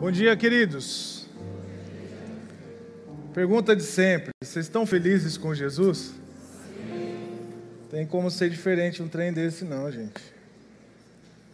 Bom 0.00 0.10
dia, 0.10 0.34
queridos. 0.34 1.26
Pergunta 3.34 3.76
de 3.76 3.82
sempre: 3.82 4.30
vocês 4.42 4.64
estão 4.64 4.86
felizes 4.86 5.36
com 5.36 5.54
Jesus? 5.54 6.14
Tem 7.90 8.06
como 8.06 8.30
ser 8.30 8.48
diferente 8.48 9.02
um 9.02 9.08
trem 9.08 9.30
desse, 9.30 9.62
não, 9.62 9.92
gente. 9.92 10.22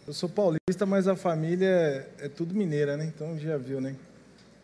Eu 0.06 0.12
sou 0.12 0.28
paulista, 0.28 0.86
mas 0.86 1.08
a 1.08 1.16
família 1.16 1.66
é, 1.66 2.26
é 2.26 2.28
tudo 2.28 2.54
mineira, 2.54 2.96
né? 2.96 3.10
Então 3.12 3.36
já 3.36 3.56
viu, 3.56 3.80
né? 3.80 3.96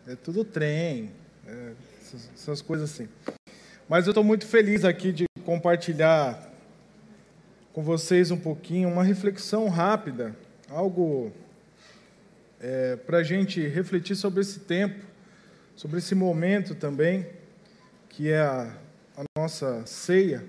É 0.07 0.15
tudo 0.15 0.45
trem, 0.45 1.11
é, 1.45 1.73
essas, 2.01 2.31
essas 2.37 2.63
coisas 2.63 2.89
assim. 2.89 3.09
Mas 3.89 4.07
eu 4.07 4.13
estou 4.13 4.23
muito 4.23 4.47
feliz 4.47 4.85
aqui 4.85 5.11
de 5.11 5.25
compartilhar 5.45 6.41
com 7.73 7.83
vocês 7.83 8.31
um 8.31 8.39
pouquinho, 8.39 8.89
uma 8.89 9.03
reflexão 9.03 9.69
rápida, 9.69 10.37
algo 10.69 11.33
é, 12.63 12.95
para 12.95 13.19
a 13.19 13.23
gente 13.25 13.61
refletir 13.67 14.15
sobre 14.15 14.41
esse 14.41 14.61
tempo, 14.61 15.05
sobre 15.75 15.99
esse 15.99 16.15
momento 16.15 16.77
também, 16.77 17.27
que 18.09 18.31
é 18.31 18.41
a, 18.41 18.73
a 19.17 19.25
nossa 19.37 19.85
ceia, 19.85 20.45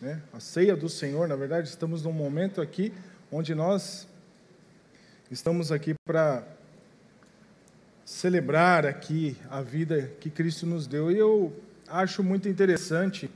né? 0.00 0.22
a 0.32 0.40
ceia 0.40 0.74
do 0.74 0.88
Senhor. 0.88 1.28
Na 1.28 1.36
verdade, 1.36 1.68
estamos 1.68 2.02
num 2.02 2.12
momento 2.12 2.62
aqui 2.62 2.92
onde 3.30 3.54
nós 3.54 4.08
estamos 5.30 5.70
aqui 5.70 5.94
para 6.06 6.42
celebrar 8.04 8.86
aqui 8.86 9.36
a 9.50 9.60
vida 9.60 10.10
que 10.20 10.30
Cristo 10.30 10.66
nos 10.66 10.86
deu. 10.86 11.10
E 11.10 11.18
eu 11.18 11.54
acho 11.86 12.22
muito 12.22 12.48
interessante. 12.48 13.30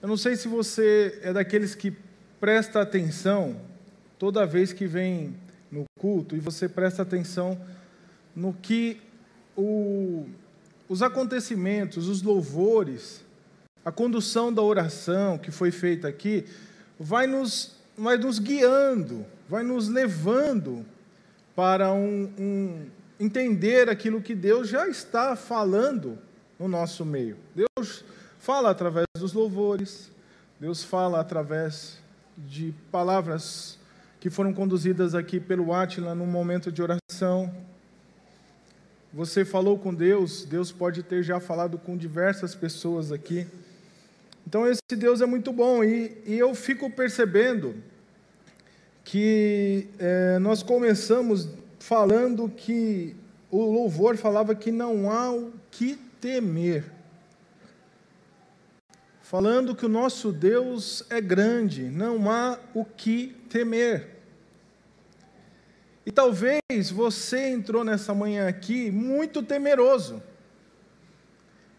Eu 0.00 0.08
não 0.08 0.16
sei 0.16 0.36
se 0.36 0.46
você 0.46 1.18
é 1.22 1.32
daqueles 1.32 1.74
que 1.74 1.92
presta 2.38 2.80
atenção 2.80 3.60
toda 4.18 4.46
vez 4.46 4.72
que 4.72 4.86
vem 4.86 5.34
no 5.72 5.86
culto 5.98 6.36
e 6.36 6.38
você 6.38 6.68
presta 6.68 7.00
atenção 7.00 7.58
no 8.36 8.52
que 8.52 9.00
o, 9.56 10.26
os 10.86 11.02
acontecimentos, 11.02 12.06
os 12.06 12.22
louvores, 12.22 13.24
a 13.82 13.90
condução 13.90 14.52
da 14.52 14.60
oração 14.60 15.38
que 15.38 15.50
foi 15.50 15.70
feita 15.70 16.06
aqui, 16.06 16.44
vai 17.00 17.26
nos, 17.26 17.74
vai 17.96 18.18
nos 18.18 18.38
guiando, 18.38 19.24
vai 19.48 19.62
nos 19.62 19.88
levando 19.88 20.84
para 21.56 21.92
um, 21.92 22.30
um 22.38 22.86
entender 23.18 23.88
aquilo 23.88 24.20
que 24.20 24.34
Deus 24.34 24.68
já 24.68 24.86
está 24.88 25.34
falando 25.34 26.18
no 26.58 26.68
nosso 26.68 27.04
meio. 27.04 27.36
Deus 27.54 28.04
fala 28.38 28.70
através 28.70 29.06
dos 29.16 29.32
louvores, 29.32 30.10
Deus 30.60 30.84
fala 30.84 31.20
através 31.20 31.98
de 32.36 32.74
palavras 32.90 33.78
que 34.22 34.30
foram 34.30 34.54
conduzidas 34.54 35.16
aqui 35.16 35.40
pelo 35.40 35.74
Átila 35.74 36.14
num 36.14 36.26
momento 36.26 36.70
de 36.70 36.80
oração. 36.80 37.52
Você 39.12 39.44
falou 39.44 39.76
com 39.76 39.92
Deus, 39.92 40.44
Deus 40.44 40.70
pode 40.70 41.02
ter 41.02 41.24
já 41.24 41.40
falado 41.40 41.76
com 41.76 41.96
diversas 41.96 42.54
pessoas 42.54 43.10
aqui. 43.10 43.48
Então, 44.46 44.64
esse 44.64 44.80
Deus 44.96 45.20
é 45.20 45.26
muito 45.26 45.52
bom 45.52 45.82
e, 45.82 46.16
e 46.24 46.38
eu 46.38 46.54
fico 46.54 46.88
percebendo 46.88 47.74
que 49.02 49.88
é, 49.98 50.38
nós 50.38 50.62
começamos 50.62 51.48
falando 51.80 52.48
que 52.48 53.16
o 53.50 53.60
louvor 53.72 54.16
falava 54.16 54.54
que 54.54 54.70
não 54.70 55.10
há 55.10 55.32
o 55.32 55.52
que 55.68 55.96
temer 56.20 56.84
falando 59.32 59.74
que 59.74 59.86
o 59.86 59.88
nosso 59.88 60.30
Deus 60.30 61.02
é 61.08 61.18
grande, 61.18 61.84
não 61.84 62.30
há 62.30 62.58
o 62.74 62.84
que 62.84 63.28
temer. 63.48 64.11
E 66.04 66.10
talvez 66.10 66.90
você 66.90 67.48
entrou 67.48 67.84
nessa 67.84 68.12
manhã 68.14 68.48
aqui 68.48 68.90
muito 68.90 69.42
temeroso. 69.42 70.22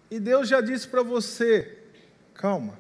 E 0.10 0.20
Deus 0.20 0.48
já 0.48 0.62
disse 0.62 0.88
para 0.88 1.04
você: 1.04 1.78
calma, 2.34 2.78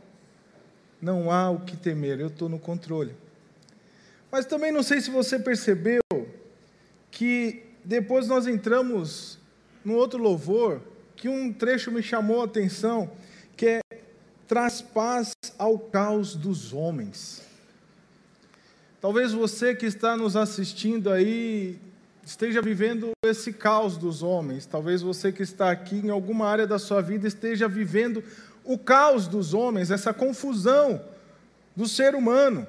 não 1.02 1.32
há 1.32 1.50
o 1.50 1.62
que 1.62 1.76
temer, 1.76 2.20
eu 2.20 2.28
estou 2.28 2.48
no 2.48 2.60
controle. 2.60 3.16
Mas 4.32 4.46
também 4.46 4.72
não 4.72 4.82
sei 4.82 5.02
se 5.02 5.10
você 5.10 5.38
percebeu 5.38 6.02
que 7.12 7.64
depois 7.84 8.28
nós 8.28 8.48
entramos 8.48 9.38
no 9.84 9.94
outro 9.94 10.18
louvor, 10.18 10.82
que 11.16 11.28
um 11.28 11.52
trecho 11.52 11.92
me 11.92 12.02
chamou 12.02 12.42
a 12.42 12.46
atenção, 12.46 13.12
que 13.56 13.66
é 13.68 13.82
traz 14.48 14.82
paz 14.82 15.34
ao 15.58 15.78
caos 15.78 16.36
dos 16.36 16.74
homens. 16.74 17.42
Talvez 19.04 19.34
você 19.34 19.76
que 19.76 19.86
está 19.86 20.16
nos 20.16 20.38
assistindo 20.38 21.12
aí 21.12 21.78
esteja 22.26 22.62
vivendo 22.62 23.12
esse 23.22 23.52
caos 23.52 23.98
dos 23.98 24.24
homens. 24.24 24.66
Talvez 24.66 25.02
você 25.02 25.30
que 25.30 25.44
está 25.44 25.70
aqui 25.72 25.98
em 25.98 26.10
alguma 26.10 26.48
área 26.48 26.66
da 26.66 26.80
sua 26.80 27.02
vida 27.02 27.28
esteja 27.28 27.68
vivendo 27.68 28.24
o 28.64 28.78
caos 28.78 29.28
dos 29.28 29.54
homens, 29.54 29.92
essa 29.92 30.14
confusão 30.14 31.04
do 31.76 31.86
ser 31.86 32.16
humano, 32.16 32.66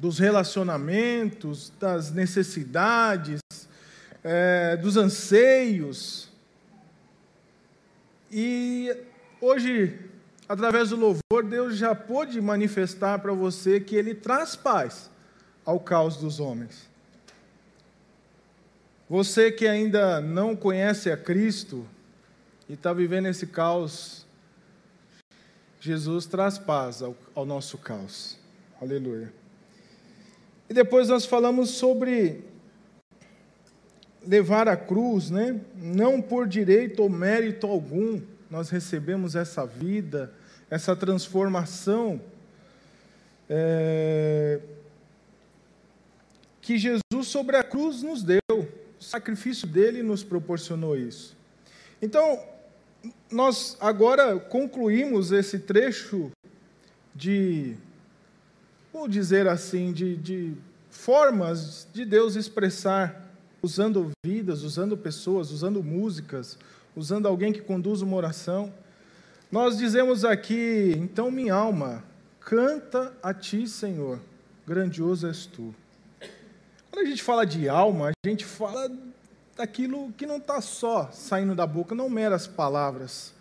dos 0.00 0.18
relacionamentos, 0.18 1.72
das 1.78 2.10
necessidades, 2.10 3.38
é, 4.24 4.76
dos 4.78 4.96
anseios. 4.96 6.28
E 8.32 8.92
hoje 9.40 9.96
através 10.48 10.90
do 10.90 10.96
louvor, 10.96 11.44
Deus 11.48 11.76
já 11.76 11.94
pôde 11.94 12.40
manifestar 12.40 13.20
para 13.20 13.32
você 13.32 13.78
que 13.78 13.94
Ele 13.94 14.12
traz 14.12 14.56
paz 14.56 15.08
ao 15.70 15.78
caos 15.78 16.16
dos 16.16 16.40
homens. 16.40 16.90
Você 19.08 19.52
que 19.52 19.68
ainda 19.68 20.20
não 20.20 20.56
conhece 20.56 21.12
a 21.12 21.16
Cristo 21.16 21.86
e 22.68 22.72
está 22.72 22.92
vivendo 22.92 23.26
esse 23.26 23.46
caos, 23.46 24.26
Jesus 25.80 26.26
traz 26.26 26.58
paz 26.58 27.02
ao, 27.02 27.16
ao 27.36 27.46
nosso 27.46 27.78
caos. 27.78 28.36
Aleluia. 28.82 29.32
E 30.68 30.74
depois 30.74 31.08
nós 31.08 31.24
falamos 31.24 31.70
sobre 31.70 32.42
levar 34.26 34.68
a 34.68 34.76
cruz, 34.76 35.30
né? 35.30 35.60
Não 35.76 36.20
por 36.20 36.48
direito 36.48 37.00
ou 37.00 37.08
mérito 37.08 37.68
algum 37.68 38.20
nós 38.50 38.70
recebemos 38.70 39.36
essa 39.36 39.64
vida, 39.64 40.32
essa 40.68 40.96
transformação 40.96 42.20
é, 43.48 44.60
que 46.70 46.78
Jesus 46.78 47.26
sobre 47.26 47.56
a 47.56 47.64
cruz 47.64 48.00
nos 48.00 48.22
deu. 48.22 48.38
O 48.48 49.02
sacrifício 49.02 49.66
dele 49.66 50.04
nos 50.04 50.22
proporcionou 50.22 50.96
isso. 50.96 51.36
Então, 52.00 52.40
nós 53.28 53.76
agora 53.80 54.38
concluímos 54.38 55.32
esse 55.32 55.58
trecho 55.58 56.30
de, 57.12 57.74
vou 58.92 59.08
dizer 59.08 59.48
assim, 59.48 59.92
de, 59.92 60.16
de 60.16 60.54
formas 60.88 61.88
de 61.92 62.04
Deus 62.04 62.36
expressar, 62.36 63.34
usando 63.60 64.12
vidas, 64.24 64.62
usando 64.62 64.96
pessoas, 64.96 65.50
usando 65.50 65.82
músicas, 65.82 66.56
usando 66.94 67.26
alguém 67.26 67.52
que 67.52 67.62
conduz 67.62 68.00
uma 68.00 68.16
oração. 68.16 68.72
Nós 69.50 69.76
dizemos 69.76 70.24
aqui, 70.24 70.94
então 70.96 71.32
minha 71.32 71.52
alma, 71.52 72.04
canta 72.38 73.12
a 73.20 73.34
ti, 73.34 73.66
Senhor, 73.66 74.20
grandioso 74.64 75.26
és 75.26 75.46
tu. 75.46 75.74
Quando 76.90 77.06
a 77.06 77.08
gente 77.08 77.22
fala 77.22 77.46
de 77.46 77.68
alma, 77.68 78.10
a 78.10 78.28
gente 78.28 78.44
fala 78.44 78.90
daquilo 79.56 80.12
que 80.12 80.26
não 80.26 80.38
está 80.38 80.60
só 80.60 81.10
saindo 81.12 81.54
da 81.54 81.66
boca, 81.66 81.94
não 81.94 82.10
meras 82.10 82.46
palavras. 82.46 83.32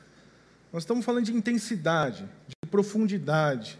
Nós 0.71 0.83
estamos 0.83 1.03
falando 1.03 1.25
de 1.25 1.33
intensidade, 1.33 2.29
de 2.47 2.69
profundidade. 2.69 3.79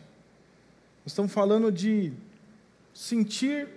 Nós 1.05 1.11
estamos 1.11 1.31
falando 1.31 1.71
de 1.71 2.11
sentir 2.93 3.67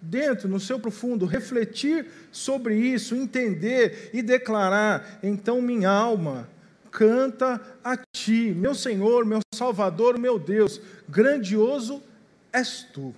dentro, 0.00 0.48
no 0.48 0.60
seu 0.60 0.78
profundo, 0.78 1.24
refletir 1.24 2.06
sobre 2.30 2.76
isso, 2.76 3.14
entender 3.14 4.10
e 4.12 4.22
declarar. 4.22 5.18
Então, 5.22 5.62
minha 5.62 5.90
alma, 5.90 6.48
canta 6.90 7.60
a 7.82 7.96
ti, 7.96 8.52
meu 8.54 8.74
Senhor, 8.74 9.24
meu 9.24 9.40
Salvador, 9.54 10.18
meu 10.18 10.38
Deus, 10.38 10.80
grandioso 11.08 12.02
és 12.52 12.82
tu. 12.92 13.14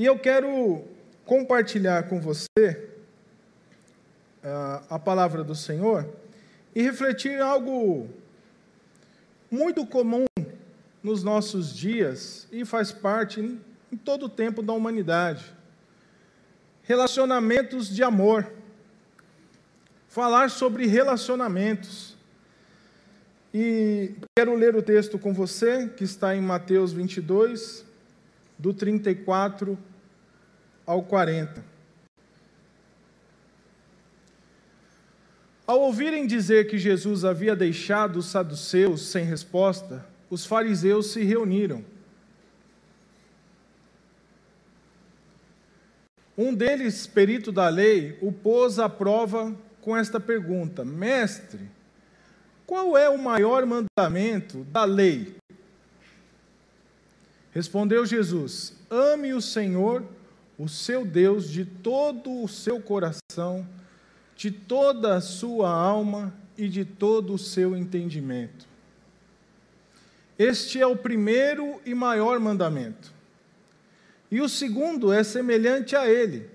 E 0.00 0.04
eu 0.06 0.18
quero 0.18 0.82
compartilhar 1.26 2.04
com 2.04 2.18
você 2.22 2.88
uh, 4.42 4.82
a 4.88 4.98
palavra 4.98 5.44
do 5.44 5.54
Senhor 5.54 6.08
e 6.74 6.80
refletir 6.80 7.38
algo 7.38 8.08
muito 9.50 9.84
comum 9.84 10.24
nos 11.02 11.22
nossos 11.22 11.76
dias 11.76 12.48
e 12.50 12.64
faz 12.64 12.90
parte 12.90 13.42
em 13.92 13.96
todo 13.98 14.24
o 14.24 14.28
tempo 14.30 14.62
da 14.62 14.72
humanidade. 14.72 15.44
Relacionamentos 16.84 17.94
de 17.94 18.02
amor 18.02 18.50
falar 20.08 20.48
sobre 20.48 20.86
relacionamentos. 20.86 22.16
E 23.52 24.14
quero 24.34 24.54
ler 24.54 24.74
o 24.74 24.80
texto 24.80 25.18
com 25.18 25.34
você, 25.34 25.88
que 25.88 26.04
está 26.04 26.34
em 26.34 26.40
Mateus 26.40 26.90
22, 26.90 27.84
do 28.58 28.72
34 28.72 29.78
ao 30.90 31.04
40. 31.04 31.64
Ao 35.64 35.80
ouvirem 35.82 36.26
dizer 36.26 36.68
que 36.68 36.78
Jesus 36.78 37.24
havia 37.24 37.54
deixado 37.54 38.16
os 38.16 38.26
saduceus 38.26 39.02
sem 39.02 39.24
resposta, 39.24 40.04
os 40.28 40.44
fariseus 40.44 41.12
se 41.12 41.22
reuniram. 41.22 41.84
Um 46.36 46.52
deles, 46.52 47.06
perito 47.06 47.52
da 47.52 47.68
lei, 47.68 48.18
o 48.20 48.32
pôs 48.32 48.80
à 48.80 48.88
prova 48.88 49.56
com 49.80 49.96
esta 49.96 50.18
pergunta: 50.18 50.84
Mestre, 50.84 51.70
qual 52.66 52.98
é 52.98 53.08
o 53.08 53.16
maior 53.16 53.64
mandamento 53.64 54.64
da 54.64 54.84
lei? 54.84 55.36
Respondeu 57.52 58.04
Jesus: 58.04 58.74
Ame 58.90 59.32
o 59.32 59.40
Senhor, 59.40 60.02
o 60.60 60.68
seu 60.68 61.06
Deus, 61.06 61.48
de 61.48 61.64
todo 61.64 62.42
o 62.42 62.46
seu 62.46 62.82
coração, 62.82 63.66
de 64.36 64.50
toda 64.50 65.16
a 65.16 65.20
sua 65.20 65.70
alma 65.70 66.34
e 66.56 66.68
de 66.68 66.84
todo 66.84 67.32
o 67.32 67.38
seu 67.38 67.74
entendimento. 67.74 68.66
Este 70.38 70.78
é 70.78 70.86
o 70.86 70.94
primeiro 70.94 71.80
e 71.86 71.94
maior 71.94 72.38
mandamento. 72.38 73.10
E 74.30 74.42
o 74.42 74.50
segundo 74.50 75.10
é 75.10 75.24
semelhante 75.24 75.96
a 75.96 76.06
ele: 76.06 76.50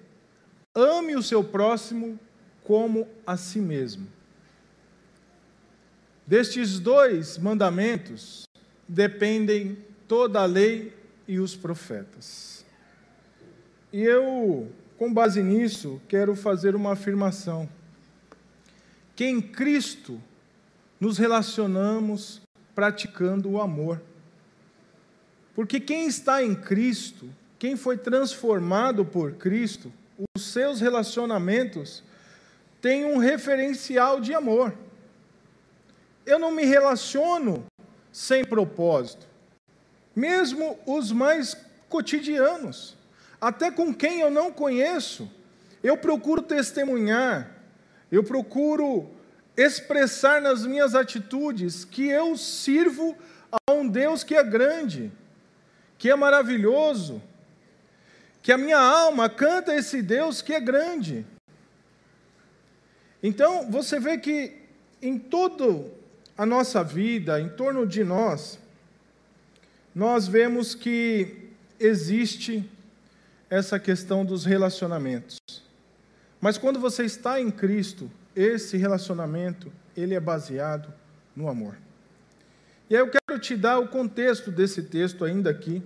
ame 0.75 1.15
o 1.15 1.23
seu 1.23 1.43
próximo 1.43 2.19
como 2.63 3.07
a 3.25 3.35
si 3.35 3.59
mesmo. 3.59 4.07
Destes 6.27 6.79
dois 6.79 7.39
mandamentos 7.39 8.47
dependem 8.87 9.79
toda 10.07 10.41
a 10.41 10.45
lei 10.45 10.93
e 11.27 11.39
os 11.39 11.55
profetas. 11.55 12.54
E 13.91 14.01
eu, 14.01 14.71
com 14.97 15.13
base 15.13 15.41
nisso, 15.41 16.01
quero 16.07 16.35
fazer 16.35 16.75
uma 16.75 16.93
afirmação: 16.93 17.67
que 19.15 19.25
em 19.25 19.41
Cristo 19.41 20.21
nos 20.99 21.17
relacionamos 21.17 22.41
praticando 22.73 23.49
o 23.49 23.61
amor. 23.61 24.01
Porque 25.53 25.79
quem 25.79 26.07
está 26.07 26.43
em 26.43 26.53
Cristo 26.53 27.29
quem 27.57 27.75
foi 27.75 27.97
transformado 27.97 29.05
por 29.05 29.33
Cristo, 29.33 29.91
os 30.37 30.45
seus 30.51 30.79
relacionamentos 30.79 32.03
têm 32.81 33.05
um 33.05 33.17
referencial 33.17 34.19
de 34.19 34.33
amor. 34.33 34.73
Eu 36.25 36.37
não 36.37 36.51
me 36.51 36.65
relaciono 36.65 37.65
sem 38.11 38.43
propósito, 38.43 39.25
mesmo 40.15 40.77
os 40.85 41.11
mais 41.11 41.57
cotidianos, 41.89 42.94
até 43.45 43.69
com 43.69 43.93
quem 43.93 44.21
eu 44.21 44.31
não 44.31 44.51
conheço, 44.51 45.31
eu 45.83 45.95
procuro 45.95 46.41
testemunhar, 46.41 47.55
eu 48.11 48.23
procuro 48.23 49.07
expressar 49.55 50.41
nas 50.41 50.65
minhas 50.65 50.95
atitudes 50.95 51.85
que 51.85 52.07
eu 52.07 52.35
sirvo 52.35 53.15
a 53.51 53.71
um 53.71 53.87
Deus 53.87 54.23
que 54.23 54.33
é 54.33 54.43
grande, 54.43 55.11
que 55.95 56.09
é 56.09 56.15
maravilhoso, 56.15 57.21
que 58.41 58.51
a 58.51 58.57
minha 58.57 58.79
alma 58.79 59.29
canta 59.29 59.75
esse 59.75 60.01
Deus 60.01 60.41
que 60.41 60.51
é 60.51 60.59
grande. 60.59 61.23
Então, 63.21 63.69
você 63.69 63.99
vê 63.99 64.17
que 64.17 64.59
em 64.99 65.19
toda 65.19 65.85
a 66.35 66.47
nossa 66.47 66.83
vida, 66.83 67.39
em 67.39 67.49
torno 67.49 67.85
de 67.85 68.03
nós, 68.03 68.57
nós 69.93 70.27
vemos 70.27 70.73
que 70.73 71.51
existe 71.79 72.67
essa 73.49 73.79
questão 73.79 74.25
dos 74.25 74.45
relacionamentos. 74.45 75.37
Mas 76.41 76.57
quando 76.57 76.79
você 76.79 77.03
está 77.05 77.39
em 77.39 77.49
Cristo, 77.49 78.11
esse 78.35 78.77
relacionamento, 78.77 79.71
ele 79.95 80.13
é 80.13 80.19
baseado 80.19 80.93
no 81.35 81.47
amor. 81.47 81.77
E 82.89 82.95
aí 82.95 83.01
eu 83.01 83.09
quero 83.09 83.39
te 83.39 83.55
dar 83.55 83.79
o 83.79 83.87
contexto 83.87 84.51
desse 84.51 84.83
texto 84.83 85.25
ainda 85.25 85.49
aqui, 85.49 85.81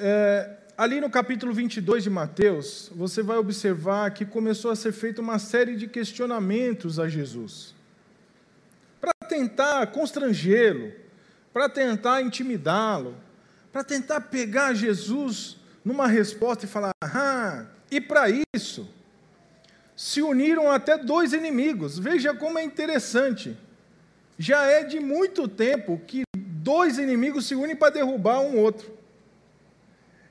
é, 0.00 0.58
ali 0.76 1.00
no 1.00 1.10
capítulo 1.10 1.52
22 1.52 2.04
de 2.04 2.10
Mateus, 2.10 2.88
você 2.94 3.20
vai 3.20 3.36
observar 3.36 4.12
que 4.12 4.24
começou 4.24 4.70
a 4.70 4.76
ser 4.76 4.92
feita 4.92 5.20
uma 5.20 5.40
série 5.40 5.74
de 5.74 5.88
questionamentos 5.88 7.00
a 7.00 7.08
Jesus. 7.08 7.74
Para 9.00 9.12
tentar 9.28 9.88
constrangê-lo, 9.88 10.92
para 11.52 11.68
tentar 11.68 12.22
intimidá-lo, 12.22 13.16
para 13.78 13.84
tentar 13.84 14.22
pegar 14.22 14.74
Jesus 14.74 15.56
numa 15.84 16.08
resposta 16.08 16.64
e 16.64 16.68
falar: 16.68 16.90
ah, 17.00 17.64
e 17.88 18.00
para 18.00 18.24
isso, 18.56 18.88
se 19.94 20.20
uniram 20.20 20.68
até 20.68 20.98
dois 20.98 21.32
inimigos. 21.32 21.96
Veja 21.96 22.34
como 22.34 22.58
é 22.58 22.64
interessante. 22.64 23.56
Já 24.36 24.64
é 24.64 24.82
de 24.82 24.98
muito 24.98 25.46
tempo 25.46 26.00
que 26.08 26.24
dois 26.36 26.98
inimigos 26.98 27.46
se 27.46 27.54
unem 27.54 27.76
para 27.76 27.92
derrubar 27.92 28.40
um 28.40 28.58
outro. 28.58 28.98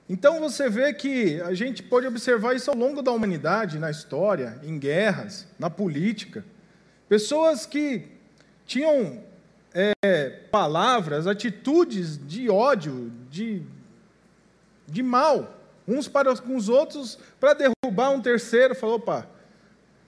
Então 0.10 0.42
você 0.42 0.70
vê 0.70 0.94
que 0.94 1.40
a 1.40 1.54
gente 1.54 1.82
pode 1.82 2.06
observar 2.06 2.54
isso 2.54 2.70
ao 2.70 2.76
longo 2.76 3.02
da 3.02 3.14
humanidade, 3.14 3.80
na 3.80 3.90
história, 3.90 4.60
em 4.62 4.78
guerras, 4.78 5.48
na 5.58 5.70
política. 5.70 6.44
Pessoas 7.08 7.66
que 7.66 8.08
tinham 8.66 9.24
é, 9.78 10.30
palavras, 10.50 11.28
atitudes 11.28 12.20
de 12.28 12.50
ódio, 12.50 13.12
de, 13.30 13.62
de 14.88 15.04
mal, 15.04 15.56
uns 15.88 16.08
para 16.08 16.34
os 16.34 16.68
outros, 16.68 17.20
para 17.40 17.54
derrubar 17.54 18.10
um 18.10 18.20
terceiro, 18.20 18.74
falou, 18.74 18.96
opa, 18.96 19.30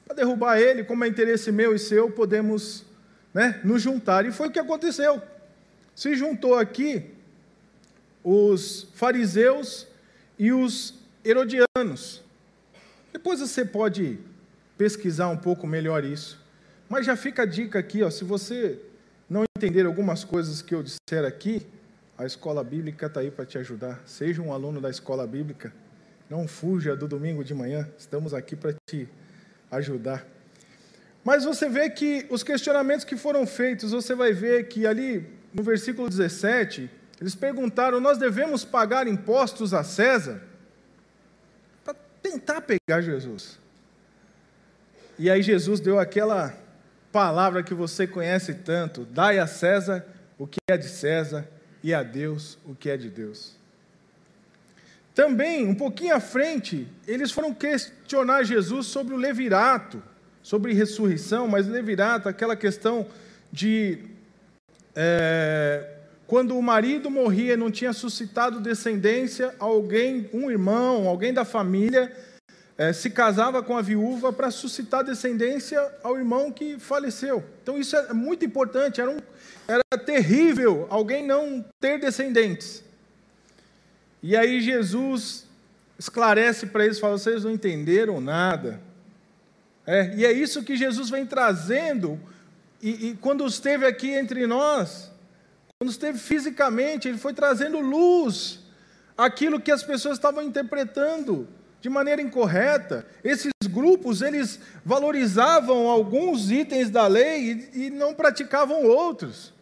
para 0.05 0.15
derrubar 0.15 0.59
ele, 0.59 0.83
como 0.83 1.03
é 1.03 1.07
interesse 1.07 1.51
meu 1.51 1.75
e 1.75 1.77
seu, 1.77 2.09
podemos 2.09 2.83
né, 3.31 3.61
nos 3.63 3.79
juntar. 3.79 4.25
E 4.25 4.31
foi 4.31 4.47
o 4.47 4.51
que 4.51 4.57
aconteceu. 4.57 5.21
Se 5.95 6.15
juntou 6.15 6.57
aqui 6.57 7.11
os 8.23 8.87
fariseus 8.95 9.85
e 10.39 10.51
os 10.51 10.95
herodianos. 11.23 12.23
Depois 13.13 13.39
você 13.39 13.63
pode 13.63 14.17
pesquisar 14.75 15.27
um 15.27 15.37
pouco 15.37 15.67
melhor 15.67 16.03
isso. 16.03 16.39
Mas 16.89 17.05
já 17.05 17.15
fica 17.15 17.43
a 17.43 17.45
dica 17.45 17.77
aqui, 17.77 18.01
ó, 18.01 18.09
se 18.09 18.23
você 18.23 18.79
não 19.29 19.43
entender 19.55 19.85
algumas 19.85 20.23
coisas 20.23 20.61
que 20.61 20.73
eu 20.73 20.81
disser 20.81 21.23
aqui, 21.25 21.67
a 22.17 22.25
escola 22.25 22.63
bíblica 22.63 23.05
está 23.05 23.19
aí 23.19 23.29
para 23.29 23.45
te 23.45 23.57
ajudar. 23.57 24.01
Seja 24.05 24.41
um 24.41 24.51
aluno 24.51 24.81
da 24.81 24.89
escola 24.89 25.27
bíblica. 25.27 25.71
Não 26.29 26.47
fuja 26.47 26.95
do 26.95 27.07
domingo 27.07 27.43
de 27.43 27.53
manhã. 27.53 27.87
Estamos 27.97 28.33
aqui 28.33 28.55
para 28.55 28.73
te 28.89 29.07
ajudar. 29.71 30.25
Mas 31.23 31.45
você 31.45 31.69
vê 31.69 31.89
que 31.89 32.25
os 32.29 32.43
questionamentos 32.43 33.05
que 33.05 33.15
foram 33.15 33.45
feitos, 33.45 33.91
você 33.91 34.15
vai 34.15 34.33
ver 34.33 34.67
que 34.67 34.87
ali 34.87 35.25
no 35.53 35.63
versículo 35.63 36.09
17, 36.09 36.89
eles 37.21 37.35
perguntaram: 37.35 37.99
Nós 37.99 38.17
devemos 38.17 38.65
pagar 38.65 39.07
impostos 39.07 39.73
a 39.73 39.83
César? 39.83 40.41
Para 41.83 41.93
tentar 42.21 42.61
pegar 42.61 43.01
Jesus. 43.01 43.59
E 45.17 45.29
aí 45.29 45.41
Jesus 45.41 45.79
deu 45.79 45.99
aquela 45.99 46.55
palavra 47.11 47.63
que 47.63 47.73
você 47.73 48.07
conhece 48.07 48.53
tanto: 48.53 49.05
Dai 49.05 49.39
a 49.39 49.47
César 49.47 50.05
o 50.37 50.47
que 50.47 50.59
é 50.69 50.77
de 50.77 50.87
César 50.87 51.47
e 51.83 51.93
a 51.93 52.03
Deus 52.03 52.57
o 52.65 52.75
que 52.75 52.89
é 52.89 52.97
de 52.97 53.09
Deus. 53.09 53.57
Também, 55.13 55.67
um 55.67 55.75
pouquinho 55.75 56.15
à 56.15 56.19
frente, 56.19 56.87
eles 57.05 57.31
foram 57.31 57.53
questionar 57.53 58.43
Jesus 58.43 58.87
sobre 58.87 59.13
o 59.13 59.17
levirato, 59.17 60.01
sobre 60.41 60.73
ressurreição, 60.73 61.47
mas 61.47 61.67
levirato, 61.67 62.29
aquela 62.29 62.55
questão 62.55 63.05
de 63.51 64.05
é, 64.95 65.95
quando 66.29 66.57
o 66.57 66.61
marido 66.61 67.09
morria 67.09 67.53
e 67.53 67.57
não 67.57 67.71
tinha 67.71 67.91
suscitado 67.91 68.59
descendência, 68.59 69.55
alguém, 69.57 70.29
um 70.31 70.49
irmão, 70.49 71.07
alguém 71.07 71.33
da 71.33 71.43
família, 71.43 72.15
é, 72.79 72.93
se 72.93 73.09
casava 73.09 73.61
com 73.61 73.77
a 73.77 73.81
viúva 73.81 74.31
para 74.31 74.49
suscitar 74.49 75.03
descendência 75.03 75.77
ao 76.01 76.17
irmão 76.17 76.49
que 76.49 76.79
faleceu. 76.79 77.43
Então 77.61 77.77
isso 77.77 77.93
é 77.93 78.13
muito 78.13 78.45
importante, 78.45 79.01
era, 79.01 79.11
um, 79.11 79.19
era 79.67 79.83
terrível 80.05 80.87
alguém 80.89 81.27
não 81.27 81.63
ter 81.77 81.99
descendentes. 81.99 82.81
E 84.23 84.33
aí 84.35 84.61
Jesus 84.61 85.45
esclarece 85.99 86.67
para 86.67 86.85
eles, 86.85 86.99
fala: 86.99 87.17
vocês 87.17 87.43
não 87.43 87.51
entenderam 87.51 88.21
nada. 88.21 88.79
É, 89.85 90.15
e 90.15 90.25
é 90.25 90.31
isso 90.31 90.63
que 90.63 90.77
Jesus 90.77 91.09
vem 91.09 91.25
trazendo, 91.25 92.17
e, 92.81 93.09
e 93.09 93.15
quando 93.17 93.45
esteve 93.45 93.85
aqui 93.85 94.09
entre 94.11 94.47
nós, 94.47 95.11
quando 95.77 95.91
esteve 95.91 96.17
fisicamente, 96.17 97.09
ele 97.09 97.17
foi 97.17 97.33
trazendo 97.33 97.81
luz 97.81 98.61
aquilo 99.17 99.59
que 99.59 99.69
as 99.71 99.83
pessoas 99.83 100.17
estavam 100.17 100.41
interpretando 100.41 101.58
de 101.81 101.89
maneira 101.89 102.21
incorreta. 102.21 103.05
Esses 103.23 103.51
grupos, 103.69 104.21
eles 104.21 104.59
valorizavam 104.83 105.87
alguns 105.87 106.51
itens 106.51 106.89
da 106.89 107.07
lei 107.07 107.69
e, 107.73 107.85
e 107.85 107.89
não 107.89 108.13
praticavam 108.13 108.85
outros. 108.85 109.53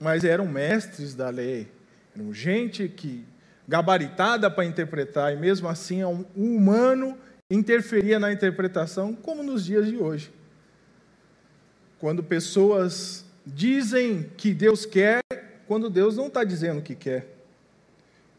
Mas 0.00 0.24
eram 0.24 0.46
mestres 0.46 1.14
da 1.14 1.28
lei, 1.28 1.68
eram 2.14 2.32
gente 2.32 2.88
que 2.88 3.24
gabaritada 3.66 4.50
para 4.50 4.64
interpretar, 4.64 5.32
e 5.32 5.36
mesmo 5.36 5.68
assim 5.68 6.02
um 6.02 6.24
humano 6.34 7.18
interferia 7.50 8.18
na 8.18 8.32
interpretação, 8.32 9.14
como 9.14 9.42
nos 9.42 9.64
dias 9.64 9.86
de 9.86 9.96
hoje. 9.96 10.32
quando 11.98 12.22
pessoas 12.22 13.24
dizem 13.44 14.30
que 14.36 14.54
Deus 14.54 14.86
quer, 14.86 15.20
quando 15.66 15.90
Deus 15.90 16.16
não 16.16 16.28
está 16.28 16.44
dizendo 16.44 16.78
o 16.78 16.82
que 16.82 16.94
quer. 16.94 17.37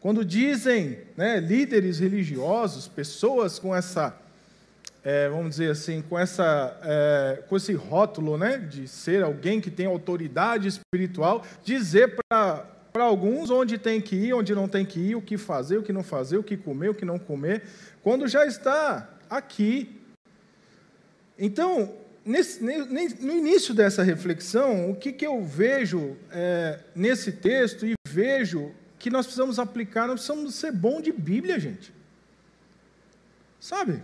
Quando 0.00 0.24
dizem, 0.24 1.00
né, 1.14 1.38
líderes 1.38 1.98
religiosos, 1.98 2.88
pessoas 2.88 3.58
com 3.58 3.76
essa, 3.76 4.16
é, 5.04 5.28
vamos 5.28 5.50
dizer 5.50 5.72
assim, 5.72 6.00
com, 6.00 6.18
essa, 6.18 6.74
é, 6.82 7.42
com 7.46 7.54
esse 7.54 7.74
rótulo 7.74 8.38
né, 8.38 8.56
de 8.56 8.88
ser 8.88 9.22
alguém 9.22 9.60
que 9.60 9.70
tem 9.70 9.84
autoridade 9.84 10.68
espiritual, 10.68 11.44
dizer 11.62 12.16
para 12.30 12.64
alguns 12.94 13.50
onde 13.50 13.76
tem 13.76 14.00
que 14.00 14.16
ir, 14.16 14.32
onde 14.32 14.54
não 14.54 14.66
tem 14.66 14.86
que 14.86 14.98
ir, 14.98 15.16
o 15.16 15.20
que 15.20 15.36
fazer, 15.36 15.76
o 15.76 15.82
que 15.82 15.92
não 15.92 16.02
fazer, 16.02 16.38
o 16.38 16.42
que 16.42 16.56
comer, 16.56 16.88
o 16.88 16.94
que 16.94 17.04
não 17.04 17.18
comer, 17.18 17.64
quando 18.02 18.26
já 18.26 18.46
está 18.46 19.06
aqui. 19.28 20.00
Então, 21.38 21.94
nesse, 22.24 22.62
no 22.62 23.32
início 23.32 23.74
dessa 23.74 24.02
reflexão, 24.02 24.90
o 24.90 24.96
que, 24.96 25.12
que 25.12 25.26
eu 25.26 25.44
vejo 25.44 26.16
é, 26.32 26.78
nesse 26.94 27.32
texto 27.32 27.84
e 27.84 27.92
vejo 28.08 28.72
que 29.00 29.08
nós 29.08 29.26
precisamos 29.26 29.58
aplicar, 29.58 30.06
nós 30.06 30.20
precisamos 30.20 30.54
ser 30.54 30.70
bom 30.70 31.00
de 31.00 31.10
Bíblia, 31.10 31.58
gente. 31.58 31.92
Sabe? 33.58 34.02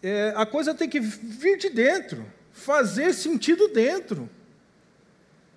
É, 0.00 0.32
a 0.36 0.46
coisa 0.46 0.72
tem 0.72 0.88
que 0.88 1.00
vir 1.00 1.58
de 1.58 1.68
dentro, 1.68 2.24
fazer 2.52 3.12
sentido 3.12 3.68
dentro. 3.68 4.30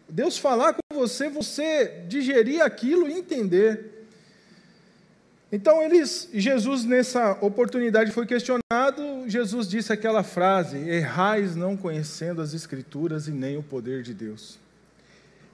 Deus 0.09 0.37
falar 0.37 0.73
com 0.73 0.95
você, 0.95 1.29
você 1.29 2.03
digerir 2.07 2.61
aquilo 2.61 3.07
e 3.07 3.13
entender. 3.13 4.07
Então 5.51 5.81
eles, 5.81 6.27
Jesus 6.33 6.83
nessa 6.85 7.33
oportunidade 7.39 8.11
foi 8.11 8.25
questionado, 8.25 9.27
Jesus 9.27 9.67
disse 9.67 9.93
aquela 9.93 10.23
frase: 10.23 10.77
"Errais 10.77 11.55
não 11.55 11.77
conhecendo 11.77 12.41
as 12.41 12.53
escrituras 12.53 13.27
e 13.27 13.31
nem 13.31 13.57
o 13.57 13.63
poder 13.63 14.01
de 14.01 14.13
Deus". 14.13 14.64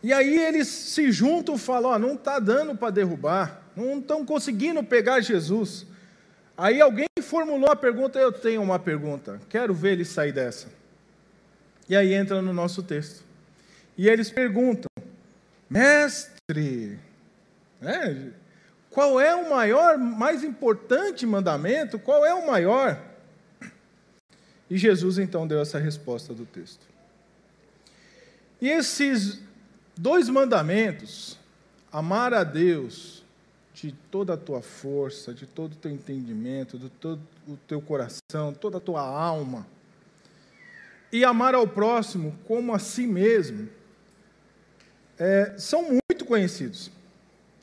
E 0.03 0.11
aí 0.11 0.39
eles 0.39 0.67
se 0.67 1.11
juntam 1.11 1.55
e 1.55 1.59
falam: 1.59 1.91
oh, 1.91 1.99
não 1.99 2.13
está 2.15 2.39
dando 2.39 2.75
para 2.75 2.89
derrubar, 2.89 3.61
não 3.75 3.99
estão 3.99 4.25
conseguindo 4.25 4.83
pegar 4.83 5.21
Jesus. 5.21 5.85
Aí 6.57 6.81
alguém 6.81 7.07
formulou 7.21 7.69
a 7.69 7.75
pergunta: 7.75 8.19
eu 8.19 8.31
tenho 8.31 8.61
uma 8.61 8.79
pergunta, 8.79 9.39
quero 9.49 9.73
ver 9.73 9.93
ele 9.93 10.05
sair 10.05 10.31
dessa. 10.31 10.67
E 11.87 11.95
aí 11.95 12.13
entra 12.13 12.41
no 12.41 12.53
nosso 12.53 12.81
texto. 12.81 13.23
E 13.97 14.09
eles 14.09 14.31
perguntam: 14.31 14.89
mestre, 15.69 16.97
né, 17.79 18.31
qual 18.89 19.21
é 19.21 19.35
o 19.35 19.49
maior, 19.49 19.97
mais 19.97 20.43
importante 20.43 21.25
mandamento? 21.25 21.97
Qual 21.99 22.25
é 22.25 22.33
o 22.33 22.45
maior? 22.45 22.99
E 24.69 24.77
Jesus 24.77 25.17
então 25.17 25.47
deu 25.47 25.61
essa 25.61 25.79
resposta 25.79 26.33
do 26.33 26.45
texto. 26.45 26.85
E 28.59 28.69
esses 28.69 29.41
dois 30.01 30.27
mandamentos: 30.27 31.37
amar 31.91 32.33
a 32.33 32.43
Deus 32.43 33.23
de 33.73 33.91
toda 34.11 34.33
a 34.33 34.37
tua 34.37 34.61
força, 34.61 35.33
de 35.33 35.45
todo 35.45 35.73
o 35.73 35.75
teu 35.75 35.91
entendimento, 35.91 36.77
de 36.77 36.89
todo 36.89 37.21
o 37.47 37.55
teu 37.67 37.81
coração, 37.81 38.53
toda 38.59 38.77
a 38.77 38.81
tua 38.81 39.01
alma, 39.01 39.65
e 41.11 41.23
amar 41.23 41.55
ao 41.55 41.67
próximo 41.67 42.35
como 42.47 42.73
a 42.73 42.79
si 42.79 43.05
mesmo, 43.05 43.69
é, 45.17 45.53
são 45.57 45.83
muito 45.83 46.25
conhecidos. 46.25 46.91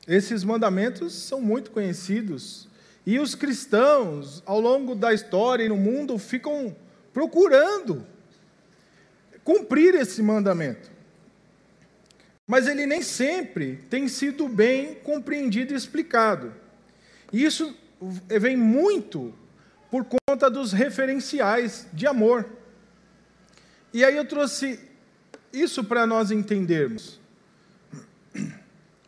Esses 0.07 0.43
mandamentos 0.43 1.13
são 1.13 1.41
muito 1.41 1.71
conhecidos. 1.71 2.67
E 3.05 3.19
os 3.19 3.33
cristãos, 3.33 4.43
ao 4.45 4.59
longo 4.59 4.93
da 4.93 5.13
história 5.13 5.63
e 5.63 5.69
no 5.69 5.77
mundo, 5.77 6.17
ficam 6.17 6.75
procurando 7.13 8.05
cumprir 9.43 9.95
esse 9.95 10.21
mandamento 10.21 10.98
mas 12.49 12.65
ele 12.65 12.87
nem 12.87 13.03
sempre 13.03 13.75
tem 13.91 14.07
sido 14.07 14.49
bem 14.49 14.95
compreendido 14.95 15.71
e 15.71 15.77
explicado. 15.77 16.51
E 17.31 17.45
isso 17.45 17.77
vem 18.27 18.57
muito 18.57 19.31
por 19.91 20.03
conta 20.03 20.49
dos 20.49 20.73
referenciais 20.73 21.85
de 21.93 22.07
amor. 22.07 22.49
E 23.93 24.03
aí 24.03 24.17
eu 24.17 24.25
trouxe 24.25 24.79
isso 25.53 25.83
para 25.83 26.07
nós 26.07 26.31
entendermos. 26.31 27.19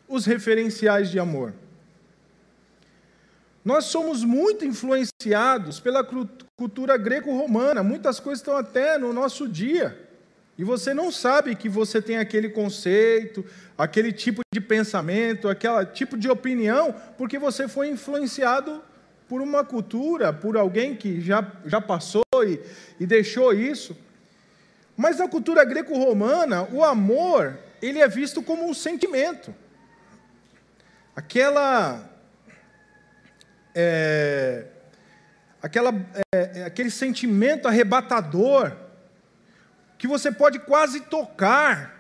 Os 0.08 0.28
referenciais 0.28 1.10
de 1.10 1.18
amor. 1.18 1.56
Nós 3.66 3.86
somos 3.86 4.24
muito 4.24 4.66
influenciados 4.66 5.80
pela 5.80 6.08
cultura 6.56 6.96
greco-romana, 6.96 7.82
muitas 7.82 8.20
coisas 8.20 8.40
estão 8.40 8.56
até 8.56 9.00
no 9.00 9.12
nosso 9.12 9.50
dia. 9.50 10.11
E 10.58 10.64
você 10.64 10.94
não 10.94 11.12
sabe 11.12 11.56
que 11.56 11.70
você 11.70 12.02
tem 12.02 12.18
aquele 12.18 12.50
conceito, 12.50 13.46
aquele 13.78 14.12
tipo 14.12 14.42
de 14.54 14.62
pensamento, 14.62 15.48
aquele 15.48 15.86
tipo 15.88 16.18
de 16.18 16.30
opinião, 16.30 16.94
porque 17.18 17.40
você 17.40 17.68
foi 17.68 17.90
influenciado 17.90 18.84
por 19.28 19.42
uma 19.42 19.64
cultura, 19.64 20.34
por 20.34 20.58
alguém 20.58 20.96
que 20.96 21.22
já, 21.22 21.50
já 21.66 21.80
passou 21.80 22.24
e, 22.44 22.60
e 23.00 23.06
deixou 23.06 23.54
isso. 23.54 23.98
Mas 24.96 25.18
na 25.18 25.28
cultura 25.28 25.64
greco-romana, 25.64 26.68
o 26.72 26.84
amor 26.84 27.58
ele 27.82 28.00
é 28.00 28.08
visto 28.08 28.44
como 28.44 28.70
um 28.70 28.74
sentimento. 28.74 29.56
Aquela. 31.16 32.08
É, 33.74 34.66
aquela 35.62 35.92
é, 36.34 36.60
é 36.60 36.64
aquele 36.66 36.92
sentimento 36.92 37.68
arrebatador 37.68 38.76
que 40.02 40.08
você 40.08 40.32
pode 40.32 40.58
quase 40.58 41.02
tocar, 41.02 41.96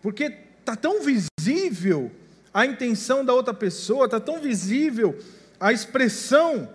porque 0.00 0.32
está 0.60 0.76
tão 0.76 1.02
visível 1.02 2.08
a 2.54 2.64
intenção 2.64 3.24
da 3.24 3.34
outra 3.34 3.52
pessoa, 3.52 4.04
está 4.04 4.20
tão 4.20 4.40
visível 4.40 5.18
a 5.58 5.72
expressão 5.72 6.72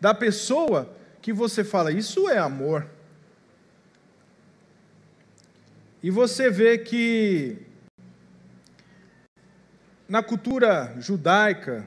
da 0.00 0.12
pessoa, 0.12 0.92
que 1.22 1.32
você 1.32 1.62
fala, 1.62 1.92
isso 1.92 2.28
é 2.28 2.36
amor. 2.36 2.84
E 6.02 6.10
você 6.10 6.50
vê 6.50 6.78
que 6.78 7.56
na 10.08 10.20
cultura 10.20 10.96
judaica, 10.98 11.86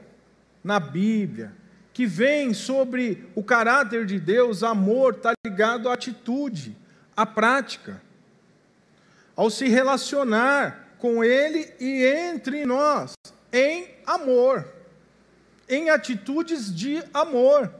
na 0.64 0.80
Bíblia, 0.80 1.52
que 1.92 2.06
vem 2.06 2.54
sobre 2.54 3.28
o 3.34 3.44
caráter 3.44 4.06
de 4.06 4.18
Deus, 4.18 4.62
amor 4.62 5.16
está 5.16 5.32
ligado 5.44 5.86
à 5.86 5.92
atitude 5.92 6.79
a 7.20 7.26
prática, 7.26 8.00
ao 9.36 9.50
se 9.50 9.68
relacionar 9.68 10.96
com 10.98 11.22
Ele 11.22 11.70
e 11.78 12.02
entre 12.06 12.64
nós, 12.64 13.12
em 13.52 13.94
amor, 14.06 14.66
em 15.68 15.90
atitudes 15.90 16.74
de 16.74 17.04
amor. 17.12 17.70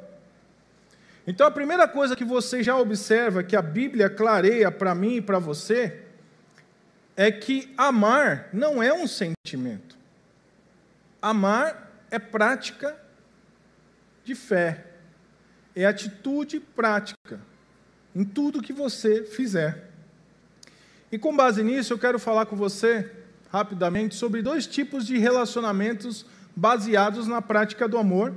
Então, 1.26 1.46
a 1.46 1.50
primeira 1.50 1.88
coisa 1.88 2.14
que 2.14 2.22
você 2.24 2.62
já 2.62 2.76
observa, 2.76 3.42
que 3.42 3.56
a 3.56 3.62
Bíblia 3.62 4.10
clareia 4.10 4.70
para 4.70 4.94
mim 4.94 5.16
e 5.16 5.22
para 5.22 5.38
você, 5.38 6.02
é 7.16 7.32
que 7.32 7.72
amar 7.78 8.50
não 8.52 8.82
é 8.82 8.92
um 8.92 9.06
sentimento. 9.06 9.96
Amar 11.22 11.90
é 12.10 12.18
prática 12.18 12.94
de 14.22 14.34
fé, 14.34 14.84
é 15.74 15.86
atitude 15.86 16.60
prática 16.60 17.40
em 18.14 18.24
tudo 18.24 18.62
que 18.62 18.72
você 18.72 19.24
fizer. 19.24 19.90
E 21.12 21.18
com 21.18 21.34
base 21.34 21.62
nisso, 21.62 21.92
eu 21.92 21.98
quero 21.98 22.18
falar 22.18 22.46
com 22.46 22.56
você 22.56 23.10
rapidamente 23.50 24.14
sobre 24.14 24.42
dois 24.42 24.66
tipos 24.66 25.06
de 25.06 25.18
relacionamentos 25.18 26.24
baseados 26.54 27.26
na 27.26 27.42
prática 27.42 27.88
do 27.88 27.98
amor 27.98 28.34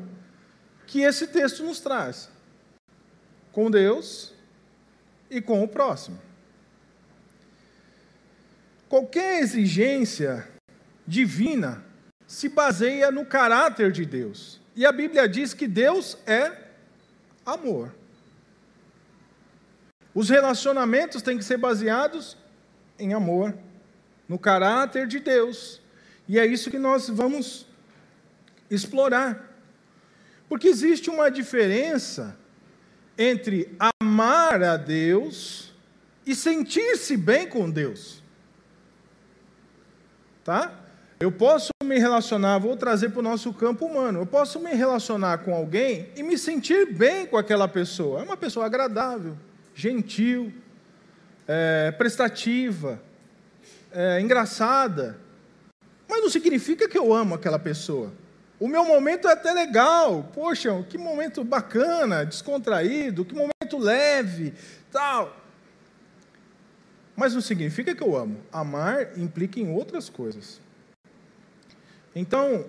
que 0.87 1.01
esse 1.01 1.27
texto 1.27 1.63
nos 1.63 1.79
traz: 1.79 2.29
com 3.51 3.69
Deus 3.69 4.33
e 5.29 5.41
com 5.41 5.63
o 5.63 5.67
próximo. 5.67 6.19
Qualquer 8.89 9.41
exigência 9.41 10.47
divina 11.07 11.83
se 12.27 12.49
baseia 12.49 13.11
no 13.11 13.25
caráter 13.25 13.91
de 13.91 14.05
Deus. 14.05 14.59
E 14.75 14.85
a 14.85 14.91
Bíblia 14.91 15.27
diz 15.27 15.53
que 15.53 15.67
Deus 15.67 16.17
é 16.25 16.51
amor. 17.45 17.93
Os 20.13 20.29
relacionamentos 20.29 21.21
têm 21.21 21.37
que 21.37 21.43
ser 21.43 21.57
baseados 21.57 22.37
em 22.99 23.13
amor, 23.13 23.53
no 24.27 24.37
caráter 24.37 25.07
de 25.07 25.19
Deus. 25.19 25.81
E 26.27 26.39
é 26.39 26.45
isso 26.45 26.69
que 26.69 26.79
nós 26.79 27.09
vamos 27.09 27.67
explorar. 28.69 29.51
Porque 30.47 30.67
existe 30.67 31.09
uma 31.09 31.29
diferença 31.29 32.37
entre 33.17 33.75
amar 34.01 34.61
a 34.63 34.77
Deus 34.77 35.73
e 36.25 36.35
sentir-se 36.35 37.17
bem 37.17 37.47
com 37.47 37.69
Deus. 37.69 38.21
Tá? 40.43 40.79
Eu 41.19 41.31
posso 41.31 41.69
me 41.83 41.97
relacionar, 41.97 42.59
vou 42.59 42.75
trazer 42.75 43.09
para 43.09 43.19
o 43.19 43.23
nosso 43.23 43.53
campo 43.53 43.85
humano. 43.85 44.19
Eu 44.19 44.25
posso 44.25 44.59
me 44.59 44.73
relacionar 44.73 45.39
com 45.39 45.53
alguém 45.53 46.09
e 46.15 46.23
me 46.23 46.37
sentir 46.37 46.93
bem 46.93 47.25
com 47.25 47.37
aquela 47.37 47.67
pessoa. 47.67 48.19
É 48.19 48.23
uma 48.23 48.35
pessoa 48.35 48.65
agradável, 48.65 49.37
gentil, 49.73 50.53
é, 51.47 51.91
prestativa, 51.91 53.01
é, 53.91 54.19
engraçada. 54.21 55.19
Mas 56.07 56.21
não 56.21 56.29
significa 56.29 56.87
que 56.87 56.97
eu 56.97 57.13
amo 57.13 57.35
aquela 57.35 57.59
pessoa. 57.59 58.13
O 58.59 58.67
meu 58.67 58.85
momento 58.85 59.27
é 59.27 59.33
até 59.33 59.51
legal. 59.51 60.29
Poxa, 60.33 60.85
que 60.89 60.97
momento 60.97 61.43
bacana, 61.43 62.25
descontraído, 62.25 63.25
que 63.25 63.33
momento 63.33 63.77
leve, 63.77 64.53
tal. 64.91 65.35
Mas 67.15 67.33
não 67.33 67.41
significa 67.41 67.93
que 67.93 68.03
eu 68.03 68.15
amo. 68.15 68.39
Amar 68.51 69.17
implica 69.19 69.59
em 69.59 69.71
outras 69.71 70.09
coisas. 70.09 70.61
Então, 72.15 72.65